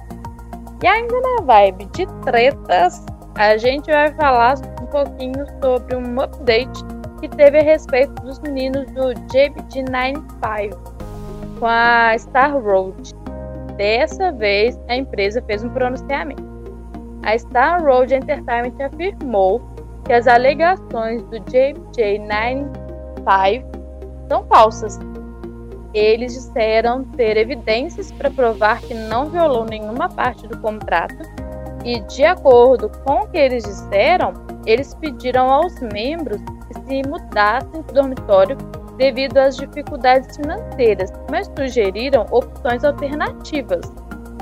E 0.83 0.87
ainda 0.87 1.21
na 1.21 1.43
vibe 1.43 1.87
de 1.93 2.07
tretas, 2.23 3.05
a 3.37 3.57
gente 3.57 3.91
vai 3.91 4.13
falar 4.15 4.55
um 4.83 4.87
pouquinho 4.87 5.47
sobre 5.63 5.97
um 5.97 6.21
update 6.21 6.85
que 7.25 7.37
teve 7.37 7.59
a 7.59 7.63
respeito 7.63 8.13
dos 8.23 8.39
meninos 8.41 8.85
do 8.93 9.15
JBG95 9.33 10.77
com 11.59 11.67
a 11.67 12.15
Star 12.19 12.61
Road. 12.61 13.15
Dessa 13.79 14.31
vez, 14.31 14.79
a 14.89 14.97
empresa 14.97 15.41
fez 15.47 15.65
um 15.65 15.71
pronunciamento. 15.71 16.45
A 17.23 17.39
Star 17.39 17.83
Road 17.83 18.15
Entertainment 18.15 18.75
afirmou 18.79 19.63
que 20.05 20.13
as 20.13 20.27
alegações 20.27 21.23
do 21.23 21.41
JBJ95 21.41 23.65
são 24.29 24.45
falsas 24.45 24.99
eles 25.95 26.35
disseram 26.35 27.05
ter 27.05 27.37
evidências 27.37 28.11
para 28.11 28.29
provar 28.29 28.81
que 28.81 28.93
não 28.93 29.31
violou 29.31 29.65
nenhuma 29.65 30.09
parte 30.09 30.45
do 30.49 30.59
contrato 30.59 31.23
e, 31.85 32.01
de 32.01 32.25
acordo 32.25 32.91
com 33.07 33.21
o 33.21 33.29
que 33.29 33.39
eles 33.39 33.63
disseram, 33.63 34.33
eles 34.67 34.93
pediram 34.95 35.49
aos 35.49 35.81
membros 35.81 36.41
se 36.75 37.03
mudassem 37.09 37.83
de 37.83 37.95
dormitório 37.95 38.57
devido 38.97 39.39
às 39.39 39.57
dificuldades 39.57 40.37
financeiras, 40.37 41.13
mas 41.31 41.51
sugeriram 41.57 42.27
opções 42.31 42.85
alternativas. 42.85 43.91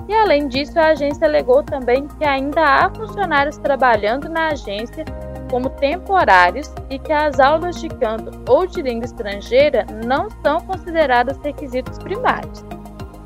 E 0.08 0.14
além 0.14 0.48
disso, 0.48 0.78
a 0.78 0.88
agência 0.88 1.26
alegou 1.26 1.62
também 1.62 2.06
que 2.06 2.24
ainda 2.24 2.60
há 2.62 2.90
funcionários 2.90 3.56
trabalhando 3.58 4.28
na 4.28 4.48
agência 4.48 5.04
como 5.50 5.70
temporários 5.70 6.72
e 6.90 6.98
que 6.98 7.12
as 7.12 7.38
aulas 7.38 7.80
de 7.80 7.88
canto 7.88 8.30
ou 8.50 8.66
de 8.66 8.82
língua 8.82 9.04
estrangeira 9.04 9.86
não 10.04 10.28
são 10.42 10.60
consideradas 10.62 11.38
requisitos 11.38 11.98
primários. 11.98 12.64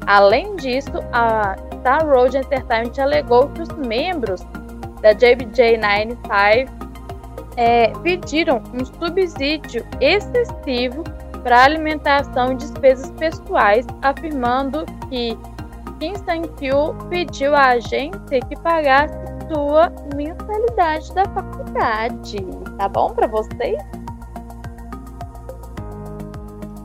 Além 0.07 0.55
disso, 0.57 0.92
a 1.12 1.57
Star 1.79 2.07
Road 2.07 2.37
Entertainment 2.37 2.99
alegou 3.01 3.49
que 3.51 3.62
os 3.62 3.69
membros 3.71 4.40
da 5.01 5.14
JBJ95 5.14 6.86
é, 7.57 7.88
pediram 8.03 8.62
um 8.75 8.85
subsídio 8.85 9.85
excessivo 10.01 11.03
para 11.42 11.64
alimentação 11.64 12.53
e 12.53 12.57
despesas 12.57 13.11
pessoais, 13.12 13.87
afirmando 14.03 14.85
que 15.09 15.38
Kim 15.99 16.14
Sang-kyu 16.16 16.95
pediu 17.09 17.55
à 17.55 17.69
agência 17.71 18.40
que 18.49 18.57
pagasse 18.62 19.14
sua 19.49 19.92
mensalidade 20.14 21.14
da 21.14 21.25
faculdade. 21.27 22.38
Tá 22.79 22.88
bom 22.88 23.11
para 23.11 23.27
vocês? 23.27 23.77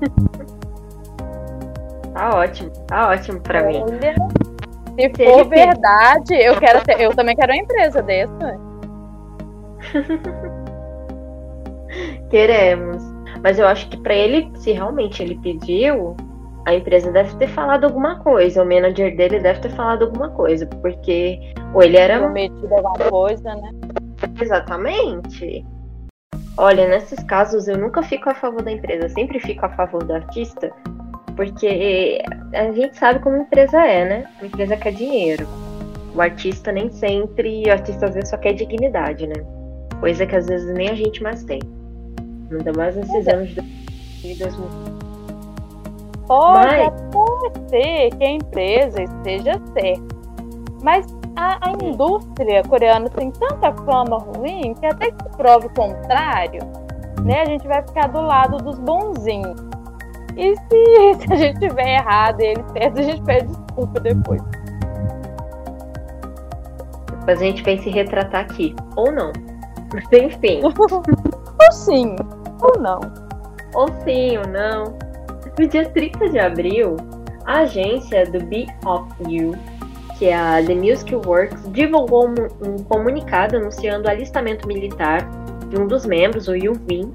Tá 2.13 2.29
ótimo, 2.35 2.69
tá 2.87 3.09
ótimo 3.09 3.39
para 3.39 3.63
mim. 3.63 3.85
Se 4.99 5.25
for 5.25 5.47
verdade, 5.47 6.35
eu 6.35 6.59
quero 6.59 6.83
ter, 6.83 6.99
eu 6.99 7.15
também 7.15 7.35
quero 7.37 7.53
uma 7.53 7.57
empresa 7.57 8.01
dessa. 8.01 8.59
Queremos. 12.29 13.03
Mas 13.43 13.57
eu 13.57 13.67
acho 13.67 13.89
que 13.89 13.97
para 13.97 14.13
ele, 14.13 14.51
se 14.55 14.71
realmente 14.71 15.23
ele 15.23 15.37
pediu, 15.39 16.15
a 16.65 16.75
empresa 16.75 17.11
deve 17.11 17.35
ter 17.37 17.47
falado 17.47 17.85
alguma 17.85 18.19
coisa, 18.19 18.61
o 18.61 18.65
manager 18.65 19.15
dele 19.15 19.39
deve 19.39 19.61
ter 19.61 19.71
falado 19.71 20.05
alguma 20.05 20.29
coisa, 20.29 20.65
porque 20.65 21.39
ou 21.73 21.81
ele 21.81 21.97
era 21.97 22.19
prometido 22.19 22.73
alguma 22.73 23.09
coisa, 23.09 23.55
né? 23.55 23.71
Exatamente. 24.39 25.65
Olha, 26.57 26.87
nesses 26.87 27.23
casos 27.23 27.67
eu 27.67 27.77
nunca 27.77 28.03
fico 28.03 28.29
a 28.29 28.35
favor 28.35 28.61
da 28.61 28.71
empresa, 28.71 29.09
sempre 29.09 29.39
fico 29.39 29.65
a 29.65 29.69
favor 29.69 30.03
do 30.03 30.13
artista, 30.13 30.71
porque 31.35 32.21
a 32.53 32.71
gente 32.71 32.97
sabe 32.97 33.19
como 33.19 33.37
a 33.37 33.39
empresa 33.39 33.81
é, 33.83 34.05
né? 34.05 34.27
A 34.41 34.45
empresa 34.45 34.77
quer 34.77 34.93
dinheiro. 34.93 35.47
O 36.13 36.21
artista 36.21 36.71
nem 36.71 36.91
sempre, 36.91 37.63
o 37.67 37.71
artista 37.71 38.05
às 38.05 38.13
vezes 38.13 38.29
só 38.29 38.37
quer 38.37 38.53
dignidade, 38.53 39.25
né? 39.25 39.35
Coisa 39.99 40.25
que 40.25 40.35
às 40.35 40.45
vezes 40.45 40.71
nem 40.75 40.89
a 40.89 40.95
gente 40.95 41.23
mais 41.23 41.43
tem. 41.43 41.59
Ainda 42.51 42.73
mais 42.73 42.95
nesses 42.95 43.27
é. 43.27 43.33
anos 43.33 43.49
de 43.49 44.35
2000. 44.35 44.67
Pode 46.27 47.69
ser 47.69 48.09
que 48.17 48.23
a 48.23 48.29
empresa 48.29 49.03
esteja 49.03 49.53
certa, 49.73 50.15
mas 50.81 51.05
a, 51.35 51.69
a, 51.69 51.71
indústria 51.71 52.63
coreana 52.63 53.09
tem 53.09 53.31
tanta 53.31 53.73
fama 53.83 54.17
ruim 54.17 54.73
que 54.75 54.85
até 54.85 55.11
que 55.11 55.29
prove 55.35 55.67
o 55.67 55.69
contrário, 55.73 56.61
né, 57.25 57.41
a 57.41 57.45
gente 57.45 57.67
vai 57.67 57.81
ficar 57.81 58.07
do 58.07 58.21
lado 58.21 58.57
dos 58.57 58.79
bonzinhos. 58.79 59.59
E 60.37 60.55
se, 60.55 61.13
se 61.27 61.33
a 61.33 61.35
gente 61.35 61.59
tiver 61.59 61.95
errado 61.95 62.41
e 62.41 62.45
ele 62.45 62.63
certo, 62.73 62.99
a 62.99 63.03
gente 63.03 63.21
pede 63.23 63.47
desculpa 63.47 63.99
depois. 63.99 64.41
Depois 67.11 67.41
a 67.41 67.43
gente 67.43 67.63
vem 67.63 67.77
se 67.81 67.89
retratar 67.89 68.41
aqui. 68.41 68.75
Ou 68.95 69.11
não. 69.11 69.31
Mas 69.93 70.05
enfim. 70.13 70.61
ou 70.63 71.71
sim, 71.71 72.15
ou 72.61 72.79
não. 72.79 72.99
Ou 73.73 73.87
sim, 74.03 74.37
ou 74.37 74.47
não. 74.47 74.97
No 75.57 75.67
dia 75.67 75.89
30 75.89 76.29
de 76.29 76.39
abril, 76.39 76.97
a 77.45 77.59
agência 77.59 78.25
do 78.25 78.43
Be 78.45 78.67
Of 78.85 79.07
You, 79.27 79.55
que 80.17 80.27
é 80.27 80.35
a 80.35 80.63
The 80.63 80.75
Music 80.75 81.15
Works, 81.15 81.69
divulgou 81.71 82.29
um, 82.29 82.83
comunicado 82.83 83.57
anunciando 83.57 84.07
o 84.07 84.11
alistamento 84.11 84.67
militar 84.67 85.27
de 85.69 85.79
um 85.79 85.87
dos 85.87 86.05
membros, 86.05 86.47
o 86.47 86.55
Yuvin, 86.55 87.11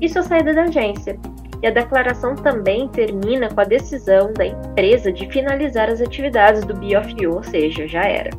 e 0.00 0.08
sua 0.08 0.22
saída 0.22 0.52
da 0.52 0.62
agência. 0.64 1.18
E 1.62 1.66
a 1.66 1.70
declaração 1.70 2.34
também 2.36 2.88
termina 2.88 3.48
com 3.48 3.60
a 3.60 3.64
decisão 3.64 4.32
da 4.32 4.46
empresa 4.46 5.12
de 5.12 5.28
finalizar 5.30 5.90
as 5.90 6.00
atividades 6.00 6.64
do 6.64 6.74
Be 6.74 6.96
Of 6.96 7.14
You, 7.20 7.34
ou 7.34 7.42
seja, 7.42 7.86
já 7.86 8.02
era. 8.02 8.30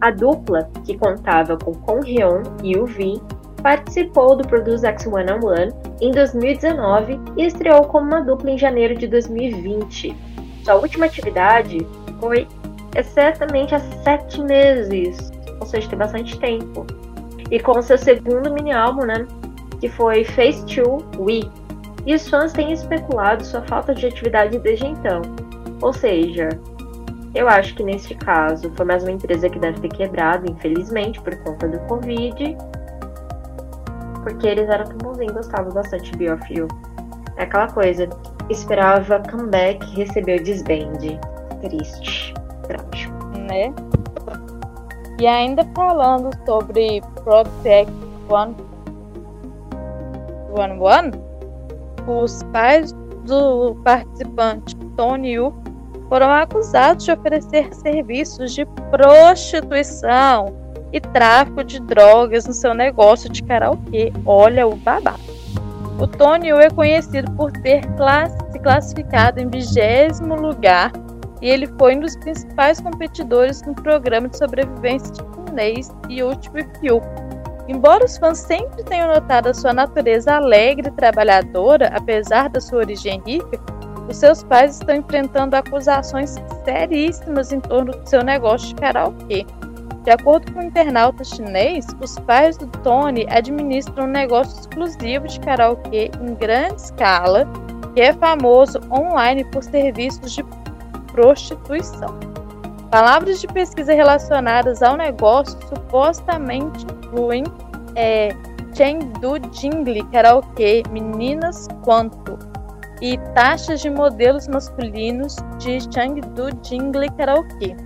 A 0.00 0.10
dupla, 0.10 0.70
que 0.84 0.96
contava 0.96 1.56
com 1.56 1.72
Kong 1.72 2.10
Hyun 2.10 2.42
e 2.62 2.72
Yuvin, 2.72 3.20
participou 3.62 4.36
do 4.36 4.46
Produce 4.46 4.86
X 4.86 5.06
One 5.06 5.30
on 5.30 5.46
One 5.46 5.72
em 6.00 6.10
2019 6.10 7.20
e 7.36 7.44
estreou 7.44 7.84
como 7.84 8.06
uma 8.06 8.20
dupla 8.20 8.50
em 8.50 8.58
janeiro 8.58 8.94
de 8.96 9.06
2020. 9.06 10.16
Sua 10.64 10.74
última 10.76 11.06
atividade 11.06 11.78
foi 12.18 12.46
exatamente 12.96 13.74
há 13.74 13.80
sete 14.02 14.40
meses, 14.42 15.30
ou 15.60 15.66
seja, 15.66 15.88
tem 15.88 15.98
bastante 15.98 16.38
tempo. 16.38 16.86
E 17.50 17.58
com 17.58 17.80
seu 17.82 17.98
segundo 17.98 18.52
mini 18.52 18.72
álbum, 18.72 19.04
né, 19.04 19.26
que 19.80 19.88
foi 19.88 20.24
Face 20.24 20.64
2 20.64 21.02
We. 21.18 21.40
E 22.06 22.14
os 22.14 22.28
fãs 22.28 22.52
têm 22.52 22.72
especulado 22.72 23.44
sua 23.44 23.62
falta 23.62 23.94
de 23.94 24.06
atividade 24.06 24.58
desde 24.58 24.86
então. 24.86 25.20
Ou 25.82 25.92
seja, 25.92 26.48
eu 27.34 27.48
acho 27.48 27.74
que 27.74 27.82
neste 27.82 28.14
caso 28.14 28.70
foi 28.74 28.86
mais 28.86 29.02
uma 29.02 29.12
empresa 29.12 29.48
que 29.48 29.58
deve 29.58 29.80
ter 29.80 29.88
quebrado, 29.88 30.50
infelizmente, 30.50 31.20
por 31.20 31.36
conta 31.42 31.68
do 31.68 31.78
Covid, 31.80 32.56
porque 34.22 34.46
eles 34.46 34.68
eram 34.68 34.84
tão 34.84 34.98
bonzinhos, 34.98 35.32
gostavam 35.32 35.72
bastante 35.72 36.16
de. 36.16 36.68
É 37.36 37.44
aquela 37.44 37.68
coisa, 37.68 38.08
esperava 38.48 39.20
comeback, 39.30 39.84
recebeu 39.96 40.42
desband. 40.42 41.18
Triste, 41.62 42.34
trágico. 42.66 43.14
Né? 43.38 43.72
E 45.18 45.26
ainda 45.26 45.64
falando 45.74 46.30
sobre 46.46 47.02
Project 47.24 47.92
One, 48.28 48.56
One 50.56 50.80
One, 50.80 51.12
os 52.06 52.42
pais 52.44 52.92
do 53.26 53.74
participante 53.84 54.74
Tony 54.96 55.32
Yu 55.32 55.54
foram 56.08 56.30
acusados 56.30 57.04
de 57.04 57.12
oferecer 57.12 57.72
serviços 57.74 58.52
de 58.52 58.64
prostituição 58.90 60.69
e 60.92 61.00
tráfico 61.00 61.62
de 61.64 61.80
drogas 61.80 62.46
no 62.46 62.52
seu 62.52 62.74
negócio 62.74 63.30
de 63.30 63.42
karaokê. 63.42 64.12
Olha 64.24 64.66
o 64.66 64.76
babado. 64.76 65.20
O 65.98 66.06
Tony 66.06 66.50
é 66.50 66.70
conhecido 66.70 67.30
por 67.32 67.52
ter 67.52 67.82
se 68.50 68.58
classificado 68.58 69.40
em 69.40 69.48
vigésimo 69.48 70.34
lugar 70.34 70.90
e 71.42 71.48
ele 71.48 71.66
foi 71.78 71.96
um 71.96 72.00
dos 72.00 72.16
principais 72.16 72.80
competidores 72.80 73.62
no 73.62 73.74
programa 73.74 74.28
de 74.28 74.38
sobrevivência 74.38 75.12
chinês 75.50 75.90
Ultimate 76.08 76.78
Few. 76.80 77.00
Embora 77.68 78.04
os 78.04 78.16
fãs 78.18 78.38
sempre 78.38 78.82
tenham 78.84 79.08
notado 79.08 79.48
a 79.48 79.54
sua 79.54 79.72
natureza 79.72 80.34
alegre 80.34 80.88
e 80.88 80.90
trabalhadora, 80.90 81.88
apesar 81.94 82.48
da 82.48 82.60
sua 82.60 82.78
origem 82.78 83.22
rica, 83.24 83.60
os 84.08 84.16
seus 84.16 84.42
pais 84.42 84.72
estão 84.72 84.96
enfrentando 84.96 85.54
acusações 85.54 86.34
seríssimas 86.64 87.52
em 87.52 87.60
torno 87.60 87.92
do 87.92 88.08
seu 88.08 88.24
negócio 88.24 88.68
de 88.68 88.74
karaokê. 88.74 89.46
De 90.04 90.10
acordo 90.10 90.52
com 90.52 90.60
o 90.60 90.62
um 90.62 90.66
internauta 90.66 91.22
chinês, 91.22 91.86
os 92.00 92.18
pais 92.20 92.56
do 92.56 92.66
Tony 92.66 93.26
administram 93.28 94.04
um 94.04 94.10
negócio 94.10 94.58
exclusivo 94.58 95.28
de 95.28 95.38
karaokê 95.40 96.10
em 96.20 96.34
grande 96.34 96.80
escala, 96.80 97.46
que 97.94 98.00
é 98.00 98.12
famoso 98.14 98.80
online 98.90 99.44
por 99.44 99.62
serviços 99.62 100.32
de 100.32 100.44
prostituição. 101.12 102.18
Palavras 102.90 103.40
de 103.40 103.46
pesquisa 103.46 103.92
relacionadas 103.92 104.82
ao 104.82 104.96
negócio 104.96 105.58
supostamente 105.68 106.84
incluem 106.84 107.44
é, 107.94 108.30
Chengdu 108.74 109.34
Jingli 109.52 110.02
Karaokê 110.10 110.82
Meninas 110.90 111.68
Quanto 111.84 112.38
e 113.00 113.18
taxas 113.34 113.80
de 113.80 113.90
modelos 113.90 114.48
masculinos 114.48 115.36
de 115.58 115.80
Chengdu 115.92 116.48
Jingli 116.62 117.10
Karaokê. 117.16 117.76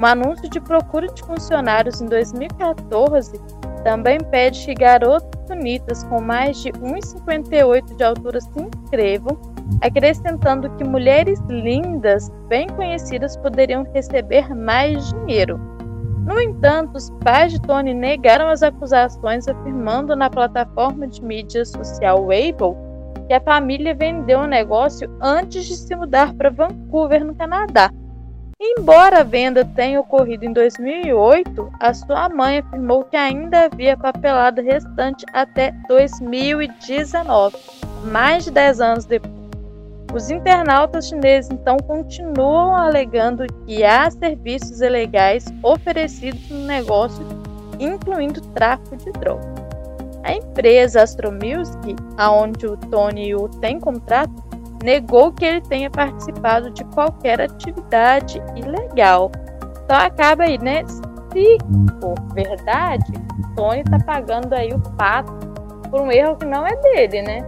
Um 0.00 0.04
anúncio 0.04 0.48
de 0.50 0.60
procura 0.60 1.06
de 1.08 1.22
funcionários 1.22 2.02
em 2.02 2.06
2014 2.06 3.40
também 3.82 4.18
pede 4.30 4.66
que 4.66 4.74
garotas 4.74 5.30
bonitas 5.48 6.04
com 6.04 6.20
mais 6.20 6.60
de 6.60 6.70
1,58 6.72 7.96
de 7.96 8.04
altura 8.04 8.40
se 8.40 8.50
inscrevam, 8.60 9.38
acrescentando 9.80 10.68
que 10.76 10.84
mulheres 10.84 11.40
lindas, 11.48 12.30
bem 12.48 12.66
conhecidas, 12.68 13.36
poderiam 13.38 13.84
receber 13.94 14.54
mais 14.54 15.08
dinheiro. 15.14 15.58
No 16.26 16.40
entanto, 16.40 16.96
os 16.96 17.08
pais 17.22 17.52
de 17.52 17.62
Tony 17.62 17.94
negaram 17.94 18.48
as 18.48 18.62
acusações, 18.62 19.46
afirmando 19.46 20.16
na 20.16 20.28
plataforma 20.28 21.06
de 21.06 21.22
mídia 21.22 21.64
social 21.64 22.24
Weibo 22.24 22.76
que 23.28 23.34
a 23.34 23.40
família 23.40 23.94
vendeu 23.94 24.40
o 24.40 24.46
negócio 24.46 25.10
antes 25.22 25.64
de 25.64 25.76
se 25.76 25.94
mudar 25.96 26.34
para 26.34 26.50
Vancouver, 26.50 27.24
no 27.24 27.34
Canadá 27.34 27.90
Embora 28.58 29.20
a 29.20 29.22
venda 29.22 29.66
tenha 29.66 30.00
ocorrido 30.00 30.46
em 30.46 30.52
2008, 30.52 31.70
a 31.78 31.92
sua 31.92 32.26
mãe 32.30 32.58
afirmou 32.58 33.04
que 33.04 33.14
ainda 33.14 33.66
havia 33.66 33.98
papelada 33.98 34.62
restante 34.62 35.26
até 35.30 35.72
2019, 35.86 37.54
mais 38.04 38.44
de 38.44 38.50
10 38.50 38.80
anos 38.80 39.04
depois. 39.04 39.36
Os 40.14 40.30
internautas 40.30 41.08
chineses 41.08 41.50
então 41.50 41.76
continuam 41.76 42.74
alegando 42.74 43.44
que 43.66 43.84
há 43.84 44.10
serviços 44.10 44.80
ilegais 44.80 45.44
oferecidos 45.62 46.48
no 46.48 46.60
negócio, 46.60 47.26
incluindo 47.78 48.40
tráfico 48.40 48.96
de 48.96 49.12
drogas. 49.12 49.44
A 50.24 50.32
empresa 50.32 51.02
Astro 51.02 51.30
Music, 51.30 51.94
aonde 52.16 52.66
o 52.66 52.74
Tony 52.78 53.28
Yu 53.28 53.50
tem 53.60 53.78
contrato, 53.78 54.45
negou 54.82 55.32
que 55.32 55.44
ele 55.44 55.60
tenha 55.60 55.90
participado 55.90 56.70
de 56.70 56.84
qualquer 56.86 57.40
atividade 57.40 58.42
ilegal. 58.54 59.30
Então 59.84 59.96
acaba 59.96 60.44
aí, 60.44 60.58
né? 60.58 60.84
Se 61.32 61.58
for 62.00 62.14
verdade, 62.34 63.12
Tony 63.54 63.84
tá 63.84 63.98
pagando 63.98 64.52
aí 64.52 64.72
o 64.72 64.80
pato 64.96 65.32
por 65.90 66.00
um 66.00 66.10
erro 66.10 66.36
que 66.36 66.44
não 66.44 66.66
é 66.66 66.74
dele, 66.76 67.22
né? 67.22 67.38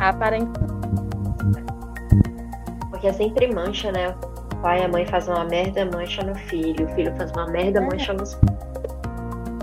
Aparentemente. 0.00 0.72
Porque 2.90 3.06
é 3.08 3.12
sempre 3.12 3.52
mancha, 3.52 3.92
né? 3.92 4.14
O 4.52 4.56
pai 4.62 4.80
e 4.80 4.84
a 4.84 4.88
mãe 4.88 5.06
fazem 5.06 5.34
uma 5.34 5.44
merda, 5.44 5.84
mancha 5.84 6.22
no 6.22 6.34
filho. 6.34 6.86
O 6.86 6.88
filho 6.94 7.14
faz 7.16 7.32
uma 7.32 7.46
merda, 7.48 7.80
é. 7.80 7.82
mancha 7.82 8.12
nos 8.12 8.38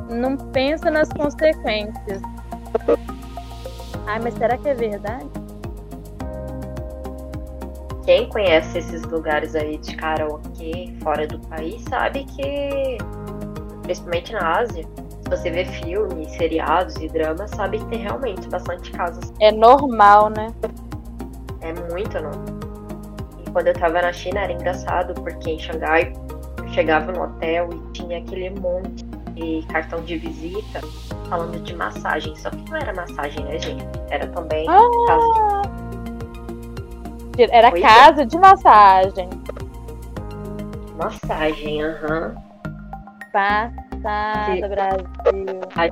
Não 0.10 0.36
pensa 0.36 0.92
nas 0.92 1.10
consequências. 1.10 2.22
Ai, 4.08 4.20
mas 4.20 4.34
será 4.34 4.58
que 4.58 4.68
é 4.68 4.74
verdade? 4.74 5.39
Quem 8.10 8.28
conhece 8.28 8.80
esses 8.80 9.04
lugares 9.04 9.54
aí 9.54 9.78
de 9.78 9.96
karaokê 9.96 10.92
fora 11.04 11.28
do 11.28 11.38
país 11.42 11.80
sabe 11.88 12.24
que, 12.24 12.98
principalmente 13.84 14.34
na 14.34 14.58
Ásia, 14.58 14.84
se 15.22 15.30
você 15.30 15.52
vê 15.52 15.64
filmes, 15.64 16.32
seriados 16.32 16.96
e 16.96 17.08
dramas, 17.08 17.52
sabe 17.52 17.78
que 17.78 17.86
tem 17.86 18.00
realmente 18.00 18.50
bastante 18.50 18.90
casas. 18.94 19.32
É 19.40 19.52
normal, 19.52 20.32
né? 20.32 20.48
É 21.62 21.72
muito 21.94 22.20
normal. 22.20 22.46
E 23.46 23.52
quando 23.52 23.68
eu 23.68 23.74
tava 23.76 24.02
na 24.02 24.12
China 24.12 24.40
era 24.40 24.54
engraçado, 24.54 25.14
porque 25.14 25.52
em 25.52 25.60
Xangai 25.60 26.12
eu 26.58 26.68
chegava 26.70 27.12
no 27.12 27.26
hotel 27.26 27.70
e 27.72 27.92
tinha 27.92 28.18
aquele 28.18 28.50
monte 28.60 29.06
de 29.36 29.64
cartão 29.72 30.02
de 30.02 30.18
visita 30.18 30.82
falando 31.30 31.60
de 31.62 31.76
massagem. 31.76 32.36
Só 32.36 32.50
que 32.50 32.72
não 32.72 32.78
era 32.78 32.92
massagem, 32.92 33.46
né, 33.46 33.60
gente? 33.60 33.86
Era 34.10 34.26
também 34.26 34.68
ah! 34.68 34.80
casa 35.06 35.70
de 35.76 35.79
era 37.52 37.72
pois 37.72 37.84
é. 37.84 37.88
casa 37.88 38.26
de 38.26 38.38
massagem. 38.38 39.30
Massagem, 40.98 41.82
aham. 41.84 42.36
Uhum. 42.36 42.50
Passada, 43.32 44.68
Brasil. 44.68 45.62
Ai. 45.76 45.92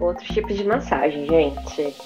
Outros 0.00 0.28
tipos 0.28 0.56
de 0.56 0.64
massagem, 0.64 1.26
gente. 1.26 1.96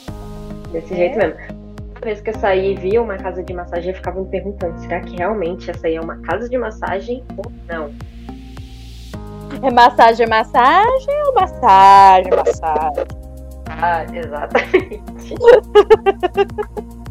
Desse 0.71 0.93
é? 0.93 0.97
jeito 0.97 1.19
mesmo. 1.19 1.59
Toda 1.95 2.07
vez 2.07 2.21
que 2.21 2.31
eu 2.31 2.39
saí 2.39 2.73
e 2.73 2.77
vi 2.77 2.99
uma 2.99 3.17
casa 3.17 3.43
de 3.43 3.53
massagem, 3.53 3.91
eu 3.91 3.97
ficava 3.97 4.21
me 4.21 4.29
perguntando: 4.29 4.79
será 4.81 5.01
que 5.01 5.17
realmente 5.17 5.71
essa 5.71 5.87
aí 5.87 5.97
é 5.97 6.01
uma 6.01 6.19
casa 6.19 6.49
de 6.49 6.57
massagem 6.57 7.25
ou 7.37 7.51
não? 7.67 7.93
É 9.63 9.71
massagem, 9.73 10.27
massagem 10.29 11.23
ou 11.27 11.35
massagem, 11.35 12.31
massagem? 12.31 13.05
Ah, 13.67 14.05
exatamente. 14.15 15.35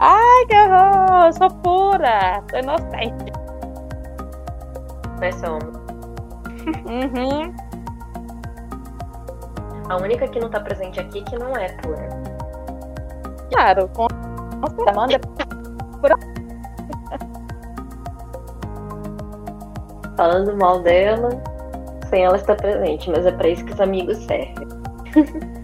Ai, 0.00 0.46
que 0.46 0.56
horror! 0.56 1.32
Sou 1.32 1.50
pura! 1.62 2.42
Sou 2.50 2.58
inocente. 2.58 3.32
Nós 5.20 5.34
somos. 5.36 5.80
Uhum. 6.86 7.54
A 9.88 9.96
única 9.96 10.28
que 10.28 10.38
não 10.40 10.48
tá 10.48 10.60
presente 10.60 11.00
aqui 11.00 11.22
que 11.22 11.36
não 11.38 11.56
é 11.56 11.68
pura. 11.82 12.08
Claro, 13.50 13.88
com 13.88 14.06
Amanda 14.88 15.18
pura. 15.18 16.14
Falando 20.16 20.56
mal 20.56 20.80
dela, 20.82 21.30
sem 22.08 22.24
ela 22.24 22.36
estar 22.36 22.54
presente, 22.56 23.10
mas 23.10 23.26
é 23.26 23.32
pra 23.32 23.48
isso 23.48 23.64
que 23.64 23.72
os 23.72 23.80
amigos 23.80 24.16
servem. 24.18 24.68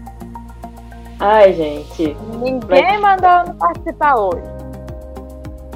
Ai, 1.29 1.51
gente. 1.51 2.15
Ninguém 2.39 3.01
mas... 3.01 3.21
mandou 3.21 3.47
não 3.47 3.57
participar 3.57 4.15
hoje. 4.15 4.43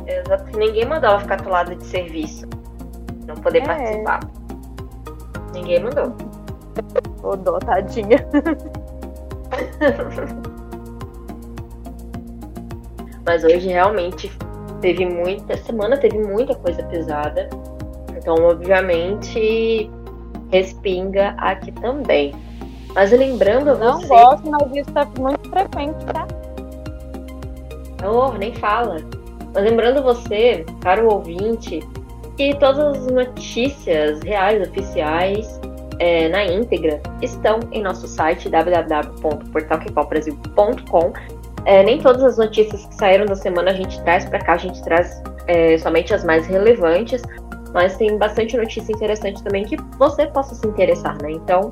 Exato. 0.08 0.58
Ninguém 0.58 0.86
mandou 0.86 1.10
ela 1.10 1.20
ficar 1.20 1.42
do 1.42 1.50
lado 1.50 1.76
de 1.76 1.86
serviço. 1.86 2.48
Não 3.28 3.36
poder 3.36 3.58
é. 3.64 3.66
participar. 3.66 4.22
Ninguém 5.54 5.84
mandou. 5.84 6.16
Ô, 7.22 7.36
dó, 7.36 7.60
tadinha. 7.60 8.26
Mas 13.28 13.44
hoje 13.44 13.68
realmente 13.68 14.32
teve 14.80 15.06
muita. 15.06 15.58
Semana 15.58 15.98
teve 15.98 16.18
muita 16.18 16.56
coisa 16.56 16.82
pesada. 16.84 17.50
Então, 18.16 18.36
obviamente, 18.36 19.92
respinga 20.50 21.36
aqui 21.38 21.74
também. 21.74 22.34
Mas 22.94 23.12
lembrando 23.12 23.78
Não 23.78 24.00
você... 24.00 24.08
gosto, 24.08 24.50
mas 24.50 24.76
isso 24.76 24.92
tá 24.92 25.06
muito 25.18 25.50
frequente, 25.50 26.06
tá? 26.06 26.28
Oh, 28.06 28.32
nem 28.38 28.54
fala. 28.56 28.98
Mas 29.54 29.64
lembrando 29.64 30.02
você, 30.02 30.66
caro 30.82 31.12
ouvinte, 31.12 31.82
que 32.36 32.56
todas 32.56 32.98
as 32.98 33.06
notícias 33.08 34.22
reais, 34.24 34.68
oficiais, 34.68 35.62
é, 36.00 36.28
na 36.30 36.44
íntegra, 36.44 37.00
estão 37.22 37.60
em 37.72 37.84
nosso 37.84 38.08
site 38.08 38.50
www.portalquepaubrasil.com. 38.50 41.14
É, 41.66 41.84
nem 41.84 42.02
todas 42.02 42.24
as 42.24 42.40
notícias 42.40 42.88
que 42.88 42.96
saíram 42.96 43.28
da 43.28 43.36
semana 43.36 43.70
a 43.70 43.74
gente 43.74 44.02
traz 44.02 44.26
para 44.26 44.40
cá, 44.40 44.54
a 44.54 44.58
gente 44.58 44.82
traz 44.82 45.22
é, 45.46 45.78
somente 45.78 46.12
as 46.12 46.24
mais 46.24 46.48
relevantes, 46.48 47.22
mas 47.72 47.96
tem 47.98 48.18
bastante 48.18 48.58
notícia 48.58 48.92
interessante 48.92 49.44
também 49.44 49.64
que 49.66 49.78
você 50.00 50.26
possa 50.26 50.56
se 50.56 50.68
interessar, 50.68 51.16
né? 51.22 51.30
Então, 51.32 51.72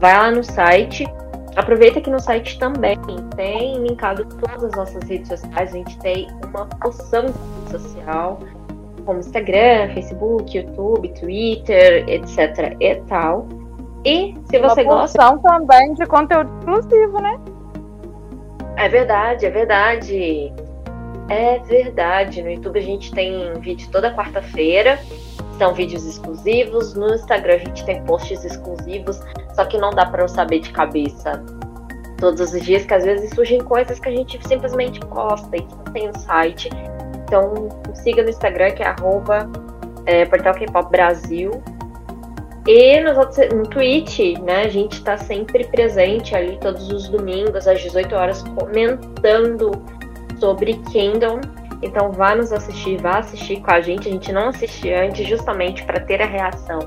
vai 0.00 0.16
lá 0.16 0.30
no 0.30 0.42
site 0.42 1.04
Aproveita 1.56 2.00
que 2.00 2.08
no 2.08 2.20
site 2.20 2.58
também 2.58 2.96
tem 3.34 3.82
linkado 3.82 4.24
todas 4.24 4.64
as 4.64 4.72
nossas 4.72 5.02
redes 5.08 5.28
sociais. 5.28 5.70
A 5.70 5.76
gente 5.76 5.98
tem 5.98 6.28
uma 6.44 6.66
porção 6.66 7.26
de 7.26 7.32
rede 7.32 7.70
social, 7.70 8.38
como 9.04 9.18
Instagram, 9.18 9.92
Facebook, 9.94 10.56
YouTube, 10.56 11.08
Twitter, 11.20 12.08
etc. 12.08 12.76
e 12.78 12.94
tal. 13.08 13.48
E 14.04 14.34
se 14.44 14.58
você 14.58 14.82
uma 14.82 15.00
gosta. 15.02 15.36
também 15.42 15.94
de 15.94 16.06
conteúdo 16.06 16.50
exclusivo, 16.58 17.20
né? 17.20 17.38
É 18.76 18.88
verdade, 18.88 19.44
é 19.44 19.50
verdade. 19.50 20.52
É 21.28 21.58
verdade. 21.58 22.42
No 22.42 22.50
YouTube 22.50 22.78
a 22.78 22.82
gente 22.82 23.12
tem 23.12 23.52
vídeo 23.60 23.88
toda 23.90 24.14
quarta-feira. 24.14 25.00
São 25.58 25.74
vídeos 25.74 26.06
exclusivos. 26.06 26.94
No 26.94 27.12
Instagram 27.12 27.56
a 27.56 27.58
gente 27.58 27.84
tem 27.84 28.02
posts 28.04 28.44
exclusivos. 28.44 29.20
Só 29.54 29.64
que 29.64 29.78
não 29.78 29.90
dá 29.90 30.06
para 30.06 30.22
eu 30.22 30.28
saber 30.28 30.60
de 30.60 30.70
cabeça 30.70 31.42
todos 32.20 32.52
os 32.52 32.62
dias, 32.62 32.84
que 32.84 32.94
às 32.94 33.04
vezes 33.04 33.30
surgem 33.30 33.60
coisas 33.60 33.98
que 33.98 34.08
a 34.08 34.12
gente 34.12 34.38
simplesmente 34.46 35.00
posta 35.00 35.56
e 35.56 35.62
que 35.62 35.74
não 35.74 35.84
tem 35.84 36.08
no 36.08 36.18
site. 36.18 36.68
Então 37.24 37.68
siga 37.94 38.22
no 38.22 38.28
Instagram, 38.28 38.70
que 38.72 38.82
é 38.82 38.86
arroba 38.86 39.50
é, 40.06 40.26
portal 40.26 40.54
K-Pop 40.54 40.90
Brasil. 40.90 41.62
E 42.66 43.00
nos 43.00 43.16
outros, 43.16 43.38
no 43.54 43.66
Twitch, 43.66 44.38
né, 44.42 44.64
a 44.64 44.68
gente 44.68 44.92
está 44.92 45.16
sempre 45.16 45.64
presente 45.64 46.36
ali 46.36 46.58
todos 46.58 46.90
os 46.92 47.08
domingos 47.08 47.66
às 47.66 47.80
18 47.80 48.14
horas 48.14 48.42
comentando 48.42 49.72
sobre 50.38 50.74
Kingdom. 50.92 51.40
Então 51.82 52.12
vá 52.12 52.34
nos 52.34 52.52
assistir, 52.52 53.00
vá 53.00 53.18
assistir 53.18 53.60
com 53.62 53.70
a 53.70 53.80
gente. 53.80 54.08
A 54.08 54.12
gente 54.12 54.30
não 54.30 54.48
assistia 54.50 55.04
antes 55.06 55.26
justamente 55.26 55.82
para 55.84 56.00
ter 56.00 56.20
a 56.20 56.26
reação 56.26 56.80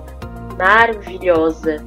maravilhosa 0.58 1.84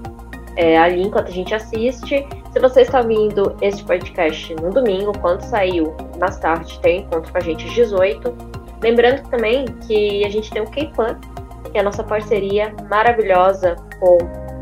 é, 0.57 0.77
ali 0.79 1.03
enquanto 1.03 1.29
a 1.29 1.33
gente 1.33 1.55
assiste. 1.55 2.27
Se 2.53 2.61
você 2.61 2.83
está 2.83 3.01
ouvindo 3.01 3.57
este 3.61 3.85
podcast 3.85 4.55
no 4.55 4.71
domingo, 4.71 5.13
quando 5.21 5.43
saiu 5.43 5.95
mais 6.19 6.39
tarde, 6.39 6.79
tem 6.81 7.01
encontro 7.01 7.31
com 7.31 7.39
a 7.39 7.41
gente 7.41 7.67
às 7.67 7.73
18. 7.73 8.35
Lembrando 8.83 9.29
também 9.29 9.65
que 9.87 10.25
a 10.25 10.31
gente 10.31 10.51
tem 10.51 10.63
o 10.63 10.71
K-Pan, 10.71 11.19
que 11.71 11.79
é 11.79 11.81
a 11.81 11.85
nossa 11.85 12.03
parceria 12.03 12.75
maravilhosa 12.89 13.77
com 14.01 14.19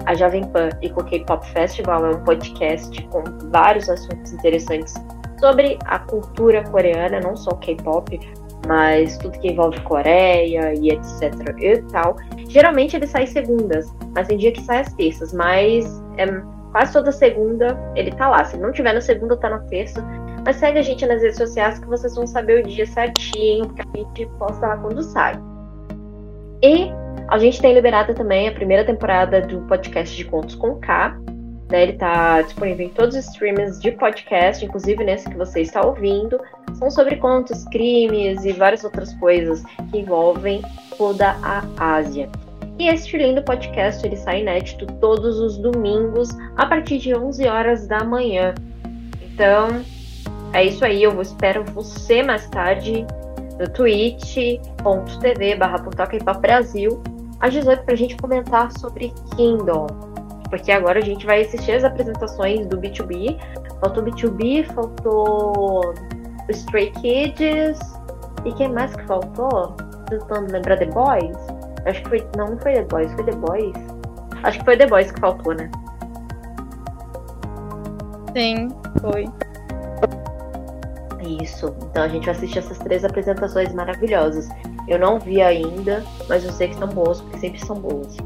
a 0.07 0.15
Jovem 0.15 0.45
Pan 0.45 0.69
e 0.83 0.91
com 0.91 1.01
o 1.01 1.05
K-Pop 1.05 1.47
Festival. 1.49 2.07
É 2.07 2.11
um 2.11 2.25
podcast 2.25 3.03
com 3.09 3.23
vários 3.51 3.89
assuntos 3.89 4.33
interessantes 4.33 4.95
sobre 5.39 5.79
a 5.85 5.99
cultura 5.99 6.63
coreana, 6.65 7.21
não 7.21 7.37
só 7.37 7.51
K-pop, 7.57 8.19
mas 8.67 9.17
tudo 9.19 9.39
que 9.39 9.49
envolve 9.49 9.81
Coreia 9.83 10.75
e 10.75 10.91
etc 10.91 11.33
e 11.59 11.79
tal. 11.93 12.17
Geralmente 12.49 12.97
ele 12.97 13.07
sai 13.07 13.27
segundas, 13.27 13.93
mas 14.15 14.29
tem 14.29 14.37
dia 14.37 14.53
que 14.53 14.61
sai 14.63 14.81
às 14.81 14.93
terças, 14.95 15.33
mas 15.33 16.03
é, 16.19 16.27
quase 16.73 16.93
toda 16.93 17.13
segunda 17.13 17.79
ele 17.95 18.11
tá 18.13 18.29
lá. 18.29 18.45
Se 18.45 18.57
não 18.57 18.73
tiver 18.73 18.93
na 18.93 19.01
segunda, 19.01 19.37
tá 19.37 19.51
na 19.51 19.59
terça. 19.61 20.05
Mas 20.45 20.57
segue 20.57 20.79
a 20.79 20.83
gente 20.83 21.07
nas 21.07 21.23
redes 21.23 21.39
sociais 21.39 21.79
que 21.79 21.87
vocês 21.87 22.15
vão 22.15 22.27
saber 22.27 22.65
o 22.65 22.69
dia 22.69 22.87
certinho, 22.87 23.67
porque 23.67 23.83
a 23.83 23.97
gente 23.97 24.27
posta 24.39 24.67
lá 24.67 24.77
quando 24.77 25.03
sai. 25.03 25.35
E 26.63 26.91
a 27.29 27.39
gente 27.39 27.61
tem 27.61 27.73
liberado 27.73 28.15
também 28.15 28.49
a 28.49 28.53
primeira 28.53 28.85
temporada 28.85 29.41
do 29.41 29.63
podcast 29.63 30.15
de 30.15 30.25
Contos 30.25 30.55
com 30.55 30.77
K. 30.77 31.17
Né? 31.71 31.83
Ele 31.83 31.93
está 31.93 32.43
disponível 32.43 32.87
em 32.87 32.91
todos 32.91 33.17
os 33.17 33.27
streams 33.27 33.81
de 33.81 33.93
podcast, 33.93 34.65
inclusive 34.65 35.03
nesse 35.05 35.29
que 35.29 35.37
você 35.37 35.61
está 35.63 35.85
ouvindo. 35.85 36.41
São 36.75 36.91
sobre 36.91 37.17
contos, 37.17 37.65
crimes 37.65 38.45
e 38.45 38.53
várias 38.53 38.85
outras 38.85 39.15
coisas 39.15 39.63
que 39.91 39.99
envolvem 39.99 40.63
toda 40.97 41.37
a 41.43 41.65
Ásia. 41.79 42.29
E 42.79 42.89
este 42.89 43.17
lindo 43.17 43.43
podcast 43.43 44.05
ele 44.05 44.17
sai 44.17 44.41
inédito 44.41 44.87
todos 45.01 45.39
os 45.39 45.57
domingos 45.57 46.31
a 46.57 46.67
partir 46.67 46.99
de 46.99 47.15
11 47.15 47.47
horas 47.47 47.87
da 47.87 48.03
manhã. 48.03 48.53
Então, 49.23 49.69
é 50.53 50.65
isso 50.65 50.85
aí. 50.85 51.03
Eu 51.03 51.21
espero 51.23 51.65
você 51.65 52.23
mais 52.23 52.49
tarde 52.49 53.07
no 53.59 53.69
twitch.tv 53.69 55.55
barra 55.57 55.79
Brasil 56.41 57.03
às 57.41 57.53
18 57.53 57.85
para 57.85 57.95
a 57.95 57.97
gente 57.97 58.17
comentar 58.17 58.73
sobre 58.79 59.13
Kingdom. 59.37 60.14
Porque 60.55 60.71
agora 60.71 61.01
a 61.01 61.03
gente 61.03 61.27
vai 61.27 61.43
assistir 61.43 61.73
as 61.73 61.83
apresentações 61.83 62.65
do 62.69 62.79
B2B. 62.79 63.37
Faltou 63.81 64.05
B2B, 64.05 64.65
faltou 64.73 65.93
Stray 66.49 66.93
Kids. 66.93 67.77
E 68.45 68.53
quem 68.53 68.71
mais 68.71 68.95
que 68.95 69.03
faltou? 69.03 69.75
Tentando 70.09 70.53
lembrar 70.53 70.77
The 70.77 70.87
Boys? 70.87 71.37
Acho 71.87 72.01
que 72.05 72.09
foi. 72.09 72.29
Não, 72.37 72.51
não 72.51 72.59
foi 72.59 72.75
The 72.75 72.85
Boys, 72.85 73.13
foi 73.15 73.25
The 73.25 73.33
Boys. 73.33 73.75
Acho 74.45 74.61
que 74.61 74.65
foi 74.65 74.77
The 74.77 74.87
Boys 74.87 75.11
que 75.11 75.19
faltou, 75.19 75.55
né? 75.57 75.69
Sim, 78.33 78.69
foi. 79.01 79.29
Isso. 81.43 81.75
Então 81.91 82.05
a 82.05 82.09
gente 82.09 82.27
vai 82.27 82.35
assistir 82.37 82.61
essas 82.61 82.79
três 82.79 83.05
apresentações 83.05 83.75
maravilhosas. 83.75 84.49
Eu 84.87 85.01
não 85.01 85.19
vi 85.19 85.43
ainda, 85.43 86.05
mas 86.29 86.45
eu 86.45 86.53
sei 86.53 86.69
que 86.69 86.77
são 86.77 86.87
boas, 86.87 87.21
porque 87.21 87.39
sempre 87.39 87.67
são 87.67 87.75
boas. 87.75 88.17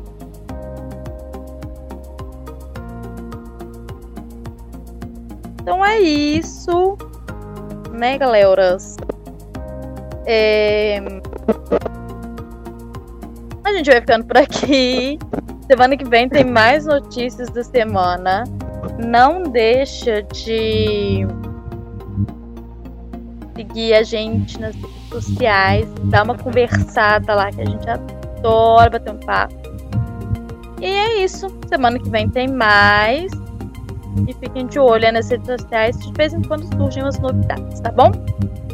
Então 5.69 5.85
é 5.85 6.01
isso, 6.01 6.97
né, 7.93 8.17
galeras? 8.17 8.97
É... 10.25 10.99
A 13.63 13.73
gente 13.75 13.91
vai 13.91 14.01
ficando 14.01 14.25
por 14.25 14.39
aqui. 14.39 15.19
Semana 15.71 15.95
que 15.95 16.09
vem 16.09 16.27
tem 16.27 16.43
mais 16.43 16.87
notícias 16.87 17.51
da 17.51 17.63
semana. 17.63 18.45
Não 18.99 19.43
deixa 19.43 20.23
de 20.23 21.27
seguir 23.55 23.93
a 23.93 24.03
gente 24.03 24.59
nas 24.59 24.75
redes 24.75 25.09
sociais, 25.11 25.87
dar 26.05 26.25
uma 26.25 26.39
conversada 26.39 27.35
lá 27.35 27.53
que 27.53 27.61
a 27.61 27.67
gente 27.67 27.91
adora 27.91 28.89
bater 28.89 29.13
um 29.13 29.19
papo. 29.19 29.55
E 30.81 30.87
é 30.87 31.23
isso. 31.23 31.47
Semana 31.69 31.99
que 31.99 32.09
vem 32.09 32.27
tem 32.27 32.49
mais. 32.49 33.31
E 34.27 34.33
fiquem 34.35 34.67
de 34.67 34.79
olho 34.79 35.13
nas 35.13 35.31
redes 35.31 35.47
sociais, 35.47 35.99
de 35.99 36.13
vez 36.13 36.33
em 36.33 36.43
quando 36.43 36.65
surgem 36.77 37.03
umas 37.03 37.19
novidades, 37.19 37.81
tá 37.81 37.91
bom? 37.93 38.11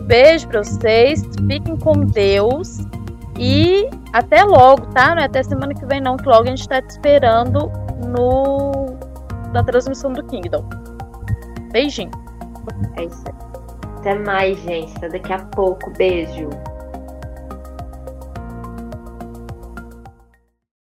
Beijo 0.06 0.48
pra 0.48 0.62
vocês, 0.62 1.22
fiquem 1.48 1.76
com 1.76 1.92
Deus 2.00 2.78
e 3.38 3.88
até 4.12 4.44
logo, 4.44 4.86
tá? 4.88 5.14
Não 5.14 5.22
é 5.22 5.26
até 5.26 5.42
semana 5.42 5.74
que 5.74 5.84
vem, 5.86 6.00
não, 6.00 6.16
que 6.16 6.28
logo 6.28 6.44
a 6.44 6.46
gente 6.46 6.68
tá 6.68 6.80
te 6.80 6.90
esperando 6.90 7.70
no 8.06 8.94
na 9.52 9.62
transmissão 9.62 10.12
do 10.12 10.22
Kingdom. 10.24 10.68
Beijinho. 11.72 12.10
É 12.96 13.04
isso 13.04 13.24
aí. 13.26 13.34
Até 13.98 14.14
mais, 14.18 14.58
gente. 14.62 14.96
Até 14.96 15.08
daqui 15.08 15.32
a 15.32 15.38
pouco. 15.38 15.90
Beijo. 15.96 16.50